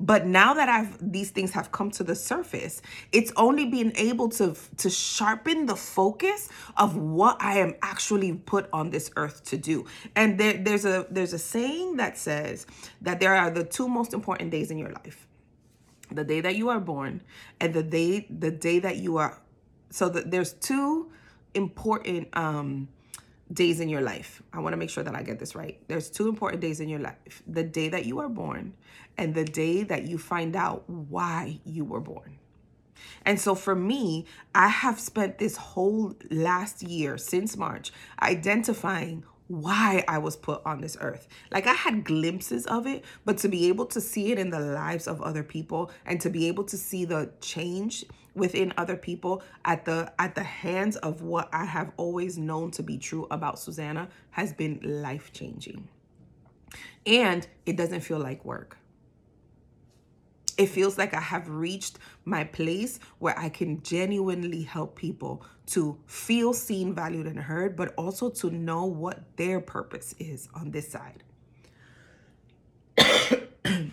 But 0.00 0.26
now 0.26 0.54
that 0.54 0.68
I've 0.68 0.96
these 1.12 1.30
things 1.30 1.50
have 1.52 1.72
come 1.72 1.90
to 1.92 2.04
the 2.04 2.14
surface, 2.14 2.80
it's 3.10 3.32
only 3.36 3.66
been 3.66 3.92
able 3.96 4.28
to 4.30 4.54
to 4.76 4.90
sharpen 4.90 5.66
the 5.66 5.74
focus 5.74 6.48
of 6.76 6.96
what 6.96 7.36
I 7.40 7.58
am 7.58 7.74
actually 7.82 8.32
put 8.34 8.68
on 8.72 8.90
this 8.90 9.10
earth 9.16 9.44
to 9.46 9.56
do. 9.56 9.86
And 10.14 10.38
there, 10.38 10.56
there's 10.56 10.84
a 10.84 11.06
there's 11.10 11.32
a 11.32 11.38
saying 11.38 11.96
that 11.96 12.16
says 12.16 12.66
that 13.02 13.18
there 13.18 13.34
are 13.34 13.50
the 13.50 13.64
two 13.64 13.88
most 13.88 14.14
important 14.14 14.52
days 14.52 14.70
in 14.70 14.78
your 14.78 14.90
life. 14.90 15.26
The 16.12 16.24
day 16.24 16.40
that 16.42 16.54
you 16.54 16.68
are 16.68 16.80
born 16.80 17.22
and 17.60 17.74
the 17.74 17.82
day 17.82 18.26
the 18.30 18.52
day 18.52 18.78
that 18.78 18.98
you 18.98 19.16
are 19.16 19.36
so 19.90 20.08
that 20.08 20.30
there's 20.30 20.52
two 20.54 21.10
important 21.54 22.28
um 22.36 22.88
days 23.52 23.80
in 23.80 23.88
your 23.88 24.02
life. 24.02 24.42
I 24.52 24.60
want 24.60 24.74
to 24.74 24.76
make 24.76 24.90
sure 24.90 25.02
that 25.02 25.14
I 25.14 25.22
get 25.22 25.38
this 25.38 25.54
right. 25.54 25.80
There's 25.88 26.10
two 26.10 26.28
important 26.28 26.60
days 26.60 26.80
in 26.80 26.88
your 26.88 27.00
life 27.00 27.42
the 27.46 27.62
day 27.62 27.88
that 27.88 28.04
you 28.04 28.18
are 28.18 28.28
born 28.28 28.74
and 29.16 29.34
the 29.34 29.44
day 29.44 29.82
that 29.84 30.04
you 30.04 30.18
find 30.18 30.54
out 30.54 30.88
why 30.88 31.60
you 31.64 31.84
were 31.84 32.00
born. 32.00 32.38
And 33.24 33.40
so 33.40 33.54
for 33.54 33.74
me, 33.74 34.26
I 34.54 34.68
have 34.68 35.00
spent 35.00 35.38
this 35.38 35.56
whole 35.56 36.14
last 36.30 36.82
year 36.82 37.16
since 37.16 37.56
March 37.56 37.92
identifying 38.20 39.24
why 39.48 40.04
I 40.06 40.18
was 40.18 40.36
put 40.36 40.62
on 40.64 40.80
this 40.80 40.96
earth. 41.00 41.26
Like 41.50 41.66
I 41.66 41.72
had 41.72 42.04
glimpses 42.04 42.66
of 42.66 42.86
it, 42.86 43.04
but 43.24 43.38
to 43.38 43.48
be 43.48 43.68
able 43.68 43.86
to 43.86 44.00
see 44.00 44.30
it 44.30 44.38
in 44.38 44.50
the 44.50 44.60
lives 44.60 45.08
of 45.08 45.20
other 45.22 45.42
people 45.42 45.90
and 46.06 46.20
to 46.20 46.30
be 46.30 46.46
able 46.48 46.64
to 46.64 46.76
see 46.76 47.04
the 47.04 47.32
change 47.40 48.04
within 48.34 48.72
other 48.76 48.96
people 48.96 49.42
at 49.64 49.84
the 49.84 50.12
at 50.18 50.34
the 50.34 50.42
hands 50.42 50.96
of 50.96 51.22
what 51.22 51.48
I 51.52 51.64
have 51.64 51.90
always 51.96 52.38
known 52.38 52.70
to 52.72 52.82
be 52.82 52.98
true 52.98 53.26
about 53.30 53.58
Susanna 53.58 54.08
has 54.30 54.52
been 54.52 54.78
life-changing. 54.82 55.88
And 57.06 57.46
it 57.66 57.76
doesn't 57.76 58.00
feel 58.00 58.18
like 58.18 58.44
work. 58.44 58.76
It 60.58 60.66
feels 60.66 60.98
like 60.98 61.14
I 61.14 61.20
have 61.20 61.48
reached 61.48 62.00
my 62.24 62.42
place 62.42 62.98
where 63.20 63.38
I 63.38 63.48
can 63.48 63.80
genuinely 63.82 64.62
help 64.62 64.96
people 64.96 65.44
to 65.66 65.96
feel 66.06 66.52
seen, 66.52 66.94
valued, 66.94 67.26
and 67.26 67.38
heard, 67.38 67.76
but 67.76 67.94
also 67.96 68.28
to 68.30 68.50
know 68.50 68.84
what 68.84 69.36
their 69.36 69.60
purpose 69.60 70.16
is 70.18 70.48
on 70.54 70.72
this 70.72 70.90
side. 70.90 71.22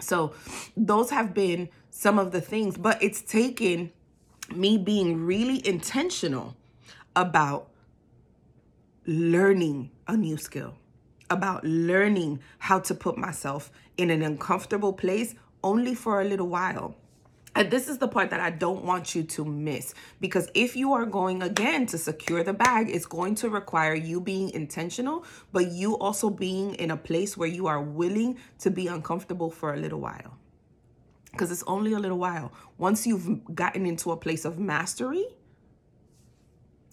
so, 0.00 0.34
those 0.76 1.08
have 1.10 1.32
been 1.32 1.70
some 1.90 2.18
of 2.18 2.32
the 2.32 2.42
things, 2.42 2.76
but 2.76 3.02
it's 3.02 3.22
taken 3.22 3.90
me 4.54 4.76
being 4.76 5.24
really 5.24 5.66
intentional 5.66 6.54
about 7.16 7.70
learning 9.06 9.90
a 10.06 10.16
new 10.18 10.36
skill, 10.36 10.74
about 11.30 11.64
learning 11.64 12.40
how 12.58 12.78
to 12.78 12.94
put 12.94 13.16
myself 13.16 13.70
in 13.96 14.10
an 14.10 14.22
uncomfortable 14.22 14.92
place 14.92 15.34
only 15.62 15.94
for 15.94 16.20
a 16.20 16.24
little 16.24 16.48
while. 16.48 16.94
And 17.54 17.70
this 17.70 17.88
is 17.88 17.98
the 17.98 18.06
part 18.06 18.30
that 18.30 18.38
I 18.38 18.50
don't 18.50 18.84
want 18.84 19.16
you 19.16 19.24
to 19.24 19.44
miss 19.44 19.92
because 20.20 20.48
if 20.54 20.76
you 20.76 20.92
are 20.92 21.04
going 21.04 21.42
again 21.42 21.86
to 21.86 21.98
secure 21.98 22.44
the 22.44 22.52
bag, 22.52 22.88
it's 22.88 23.06
going 23.06 23.34
to 23.36 23.48
require 23.48 23.94
you 23.94 24.20
being 24.20 24.50
intentional, 24.50 25.24
but 25.52 25.72
you 25.72 25.98
also 25.98 26.30
being 26.30 26.74
in 26.74 26.92
a 26.92 26.96
place 26.96 27.36
where 27.36 27.48
you 27.48 27.66
are 27.66 27.82
willing 27.82 28.38
to 28.60 28.70
be 28.70 28.86
uncomfortable 28.86 29.50
for 29.50 29.74
a 29.74 29.76
little 29.76 29.98
while. 29.98 30.38
Because 31.32 31.50
it's 31.50 31.64
only 31.66 31.94
a 31.94 31.98
little 31.98 32.18
while. 32.18 32.52
Once 32.76 33.06
you've 33.06 33.54
gotten 33.54 33.86
into 33.86 34.12
a 34.12 34.16
place 34.16 34.44
of 34.44 34.58
mastery, 34.58 35.26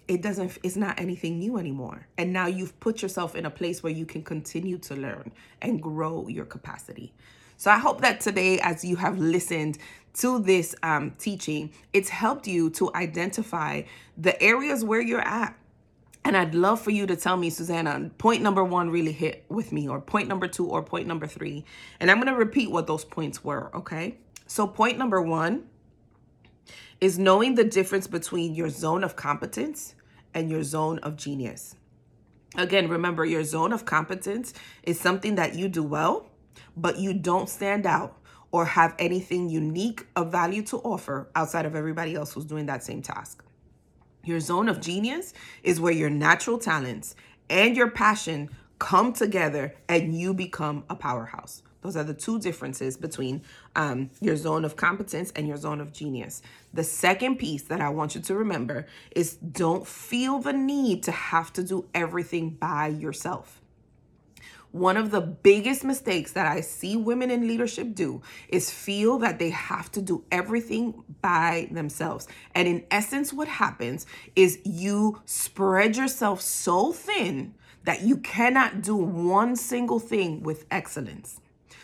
it 0.07 0.21
doesn't 0.21 0.57
it's 0.63 0.75
not 0.75 0.99
anything 0.99 1.39
new 1.39 1.57
anymore 1.57 2.07
and 2.17 2.31
now 2.31 2.45
you've 2.45 2.79
put 2.79 3.01
yourself 3.01 3.35
in 3.35 3.45
a 3.45 3.49
place 3.49 3.81
where 3.81 3.91
you 3.91 4.05
can 4.05 4.23
continue 4.23 4.77
to 4.77 4.95
learn 4.95 5.31
and 5.63 5.81
grow 5.81 6.27
your 6.27 6.45
capacity 6.45 7.11
so 7.57 7.71
I 7.71 7.77
hope 7.77 8.01
that 8.01 8.19
today, 8.19 8.59
as 8.59 8.83
you 8.83 8.95
have 8.97 9.17
listened 9.17 9.77
to 10.15 10.39
this 10.39 10.75
um, 10.83 11.11
teaching, 11.17 11.71
it's 11.93 12.09
helped 12.09 12.47
you 12.47 12.69
to 12.71 12.93
identify 12.95 13.83
the 14.17 14.41
areas 14.41 14.83
where 14.83 15.01
you're 15.01 15.21
at. 15.21 15.57
And 16.23 16.35
I'd 16.35 16.55
love 16.55 16.81
for 16.81 16.89
you 16.89 17.05
to 17.05 17.15
tell 17.15 17.37
me, 17.37 17.49
Susanna, 17.49 18.09
point 18.17 18.41
number 18.41 18.63
one 18.63 18.89
really 18.89 19.11
hit 19.11 19.45
with 19.47 19.71
me, 19.71 19.87
or 19.87 20.01
point 20.01 20.27
number 20.27 20.47
two, 20.47 20.65
or 20.65 20.81
point 20.81 21.07
number 21.07 21.27
three. 21.27 21.65
And 21.99 22.09
I'm 22.09 22.17
going 22.17 22.33
to 22.33 22.35
repeat 22.35 22.71
what 22.71 22.87
those 22.87 23.05
points 23.05 23.43
were, 23.43 23.75
okay? 23.75 24.17
So, 24.47 24.65
point 24.67 24.97
number 24.97 25.21
one 25.21 25.65
is 26.99 27.19
knowing 27.19 27.55
the 27.55 27.63
difference 27.63 28.07
between 28.07 28.55
your 28.55 28.69
zone 28.69 29.03
of 29.03 29.15
competence 29.15 29.93
and 30.33 30.49
your 30.49 30.63
zone 30.63 30.97
of 30.99 31.15
genius. 31.15 31.75
Again, 32.57 32.87
remember, 32.89 33.25
your 33.25 33.43
zone 33.43 33.71
of 33.71 33.85
competence 33.85 34.53
is 34.83 34.99
something 34.99 35.35
that 35.35 35.55
you 35.55 35.67
do 35.67 35.83
well 35.83 36.29
but 36.75 36.99
you 36.99 37.13
don't 37.13 37.49
stand 37.49 37.85
out 37.85 38.17
or 38.51 38.65
have 38.65 38.95
anything 38.99 39.49
unique 39.49 40.07
of 40.15 40.31
value 40.31 40.61
to 40.63 40.77
offer 40.77 41.29
outside 41.35 41.65
of 41.65 41.75
everybody 41.75 42.15
else 42.15 42.33
who's 42.33 42.45
doing 42.45 42.65
that 42.67 42.83
same 42.83 43.01
task. 43.01 43.43
Your 44.23 44.39
zone 44.39 44.69
of 44.69 44.81
genius 44.81 45.33
is 45.63 45.79
where 45.79 45.93
your 45.93 46.09
natural 46.09 46.57
talents 46.57 47.15
and 47.49 47.75
your 47.75 47.89
passion 47.89 48.49
come 48.79 49.13
together 49.13 49.75
and 49.87 50.17
you 50.17 50.33
become 50.33 50.83
a 50.89 50.95
powerhouse. 50.95 51.63
Those 51.81 51.95
are 51.95 52.03
the 52.03 52.15
two 52.15 52.39
differences 52.39 52.97
between 52.97 53.43
um, 53.75 54.09
your 54.19 54.35
zone 54.35 54.65
of 54.65 54.75
competence 54.75 55.31
and 55.35 55.47
your 55.47 55.57
zone 55.57 55.79
of 55.79 55.93
genius. 55.93 56.41
The 56.73 56.83
second 56.83 57.37
piece 57.37 57.61
that 57.63 57.79
I 57.79 57.89
want 57.89 58.15
you 58.15 58.21
to 58.21 58.35
remember 58.35 58.87
is 59.15 59.35
don't 59.35 59.85
feel 59.85 60.39
the 60.39 60.53
need 60.53 61.03
to 61.03 61.11
have 61.11 61.53
to 61.53 61.63
do 61.63 61.87
everything 61.93 62.51
by 62.51 62.87
yourself. 62.87 63.61
One 64.75 64.97
of 64.97 65.09
the 65.09 65.21
biggest 65.21 65.85
mistakes 65.85 66.33
that 66.33 66.45
I 66.45 66.59
see 66.59 66.97
women 66.97 67.31
in 67.31 67.47
leadership 67.47 67.95
do 67.95 68.21
is 68.49 68.69
feel 68.69 69.17
that 69.19 69.39
they 69.39 69.51
have 69.51 69.89
to 69.93 70.01
do 70.01 70.25
everything 70.33 71.05
by 71.21 71.69
themselves. 71.71 72.27
And 72.53 72.67
in 72.67 72.83
essence, 72.91 73.31
what 73.31 73.47
happens 73.47 74.05
is 74.35 74.59
you 74.65 75.21
spread 75.23 75.95
yourself 75.95 76.41
so 76.41 76.91
thin 76.91 77.53
that 77.85 78.01
you 78.01 78.17
cannot 78.17 78.81
do 78.81 78.97
one 78.97 79.55
single 79.55 79.99
thing 79.99 80.43
with 80.43 80.65
excellence. 80.69 81.39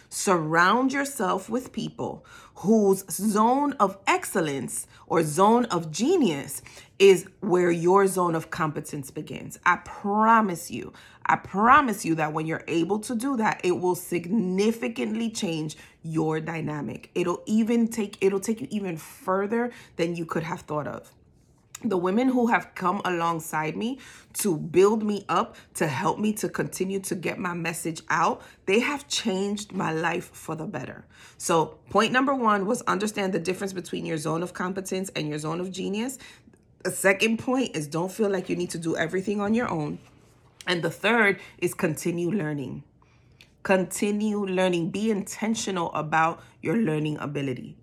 Surround 0.10 0.92
yourself 0.92 1.50
with 1.50 1.72
people 1.72 2.26
whose 2.62 3.04
zone 3.10 3.74
of 3.80 3.98
excellence 4.06 4.86
or 5.08 5.24
zone 5.24 5.66
of 5.66 5.92
genius 5.92 6.62
is 7.00 7.26
where 7.40 7.72
your 7.72 8.06
zone 8.06 8.36
of 8.36 8.52
competence 8.52 9.10
begins. 9.10 9.58
I 9.66 9.78
promise 9.78 10.70
you, 10.70 10.94
I 11.26 11.38
promise 11.38 12.06
you 12.06 12.14
that 12.16 12.34
when 12.34 12.46
you're 12.46 12.64
able 12.68 13.00
to 13.00 13.16
do 13.16 13.36
that, 13.38 13.62
it 13.64 13.72
will 13.72 13.96
significantly 13.96 15.32
change 15.32 15.76
your 16.04 16.40
dynamic. 16.40 17.10
It'll 17.16 17.42
even 17.48 17.88
take 17.88 18.20
it'll 18.22 18.40
take 18.40 18.62
you 18.62 18.68
even 18.70 18.96
further 18.96 19.72
than 19.96 20.16
you 20.16 20.26
could 20.26 20.44
have 20.44 20.62
thought 20.62 20.86
of 20.88 21.12
the 21.84 21.98
women 21.98 22.30
who 22.30 22.48
have 22.48 22.74
come 22.76 23.02
alongside 23.06 23.76
me 23.76 24.00
to 24.34 24.58
build 24.58 25.04
me 25.04 25.26
up, 25.30 25.56
to 25.76 25.88
help 25.88 26.20
me 26.20 26.34
to 26.34 26.50
continue 26.50 27.00
to 27.02 27.16
get 27.16 27.38
my 27.38 27.54
message 27.54 28.02
out, 28.10 28.42
they 28.66 28.80
have 28.80 29.08
changed 29.08 29.72
my 29.72 29.92
life 29.92 30.30
for 30.34 30.56
the 30.56 30.66
better. 30.66 31.06
So, 31.38 31.80
point 31.90 32.12
number 32.12 32.34
one 32.36 32.66
was 32.66 32.82
understand 32.84 33.34
the 33.34 33.40
difference 33.40 33.74
between 33.74 34.06
your 34.06 34.18
zone 34.18 34.44
of 34.44 34.54
competence 34.54 35.10
and 35.16 35.28
your 35.28 35.40
zone 35.40 35.60
of 35.60 35.72
genius. 35.72 36.18
The 36.84 36.92
second 36.92 37.38
point 37.38 37.76
is 37.76 37.88
don't 37.88 38.12
feel 38.12 38.30
like 38.30 38.50
you 38.50 38.56
need 38.56 38.72
to 38.72 38.78
do 38.78 38.96
everything 38.96 39.42
on 39.42 39.54
your 39.54 39.70
own. 39.70 40.00
And 40.68 40.84
the 40.84 40.92
third 40.92 41.40
is 41.58 41.74
continue 41.74 42.32
learning. 42.32 42.84
Continue 43.64 44.46
learning. 44.46 44.90
Be 44.90 45.12
intentional 45.12 45.92
about 45.94 46.42
your 46.62 46.78
learning 46.78 47.18
ability. 47.20 47.78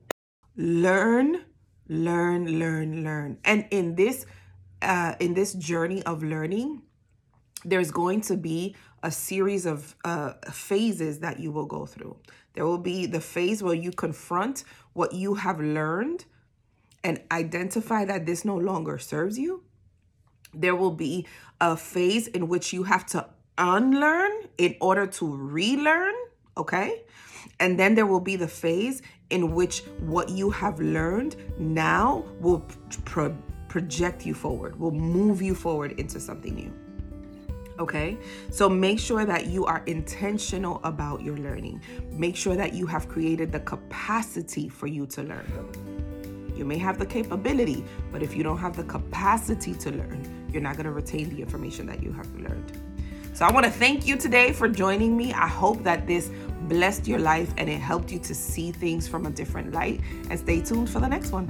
Learn 0.56 1.44
learn 1.88 2.58
learn 2.58 3.02
learn 3.02 3.38
and 3.44 3.66
in 3.70 3.94
this 3.94 4.26
uh 4.82 5.14
in 5.20 5.34
this 5.34 5.54
journey 5.54 6.02
of 6.02 6.22
learning 6.22 6.82
there's 7.64 7.90
going 7.90 8.20
to 8.22 8.36
be 8.36 8.76
a 9.02 9.10
series 9.10 9.66
of 9.66 9.94
uh, 10.04 10.32
phases 10.50 11.20
that 11.20 11.38
you 11.38 11.50
will 11.50 11.66
go 11.66 11.86
through. 11.86 12.16
There 12.54 12.64
will 12.64 12.78
be 12.78 13.06
the 13.06 13.20
phase 13.20 13.62
where 13.62 13.74
you 13.74 13.92
confront 13.92 14.64
what 14.92 15.12
you 15.12 15.34
have 15.34 15.60
learned 15.60 16.24
and 17.04 17.20
identify 17.30 18.04
that 18.04 18.26
this 18.26 18.44
no 18.44 18.56
longer 18.56 18.98
serves 18.98 19.38
you. 19.38 19.62
There 20.52 20.74
will 20.74 20.92
be 20.92 21.26
a 21.60 21.76
phase 21.76 22.26
in 22.28 22.48
which 22.48 22.72
you 22.72 22.84
have 22.84 23.06
to 23.06 23.28
unlearn 23.56 24.32
in 24.56 24.76
order 24.80 25.06
to 25.06 25.36
relearn, 25.36 26.14
okay? 26.56 27.02
And 27.60 27.78
then 27.78 27.94
there 27.94 28.06
will 28.06 28.20
be 28.20 28.36
the 28.36 28.48
phase 28.48 29.02
in 29.30 29.54
which 29.54 29.82
what 30.00 30.30
you 30.30 30.50
have 30.50 30.80
learned 30.80 31.36
now 31.58 32.24
will 32.40 32.60
pro- 33.04 33.36
project 33.68 34.24
you 34.24 34.34
forward, 34.34 34.78
will 34.78 34.90
move 34.92 35.42
you 35.42 35.54
forward 35.54 35.92
into 35.92 36.18
something 36.18 36.54
new. 36.54 36.72
Okay, 37.78 38.18
so 38.50 38.68
make 38.68 38.98
sure 38.98 39.24
that 39.24 39.46
you 39.46 39.64
are 39.64 39.84
intentional 39.86 40.80
about 40.82 41.22
your 41.22 41.36
learning. 41.36 41.80
Make 42.10 42.34
sure 42.34 42.56
that 42.56 42.72
you 42.72 42.86
have 42.86 43.08
created 43.08 43.52
the 43.52 43.60
capacity 43.60 44.68
for 44.68 44.88
you 44.88 45.06
to 45.06 45.22
learn. 45.22 46.54
You 46.56 46.64
may 46.64 46.78
have 46.78 46.98
the 46.98 47.06
capability, 47.06 47.84
but 48.10 48.20
if 48.20 48.34
you 48.34 48.42
don't 48.42 48.58
have 48.58 48.76
the 48.76 48.82
capacity 48.82 49.74
to 49.74 49.92
learn, 49.92 50.48
you're 50.52 50.62
not 50.62 50.74
going 50.74 50.86
to 50.86 50.92
retain 50.92 51.30
the 51.30 51.40
information 51.40 51.86
that 51.86 52.02
you 52.02 52.10
have 52.10 52.34
learned. 52.34 52.87
So 53.38 53.44
I 53.44 53.52
want 53.52 53.66
to 53.66 53.70
thank 53.70 54.04
you 54.04 54.16
today 54.16 54.52
for 54.52 54.66
joining 54.66 55.16
me. 55.16 55.32
I 55.32 55.46
hope 55.46 55.84
that 55.84 56.08
this 56.08 56.28
blessed 56.62 57.06
your 57.06 57.20
life 57.20 57.54
and 57.56 57.70
it 57.70 57.78
helped 57.78 58.10
you 58.10 58.18
to 58.18 58.34
see 58.34 58.72
things 58.72 59.06
from 59.06 59.26
a 59.26 59.30
different 59.30 59.70
light. 59.70 60.00
And 60.28 60.40
stay 60.40 60.60
tuned 60.60 60.90
for 60.90 60.98
the 60.98 61.06
next 61.06 61.30
one. 61.30 61.46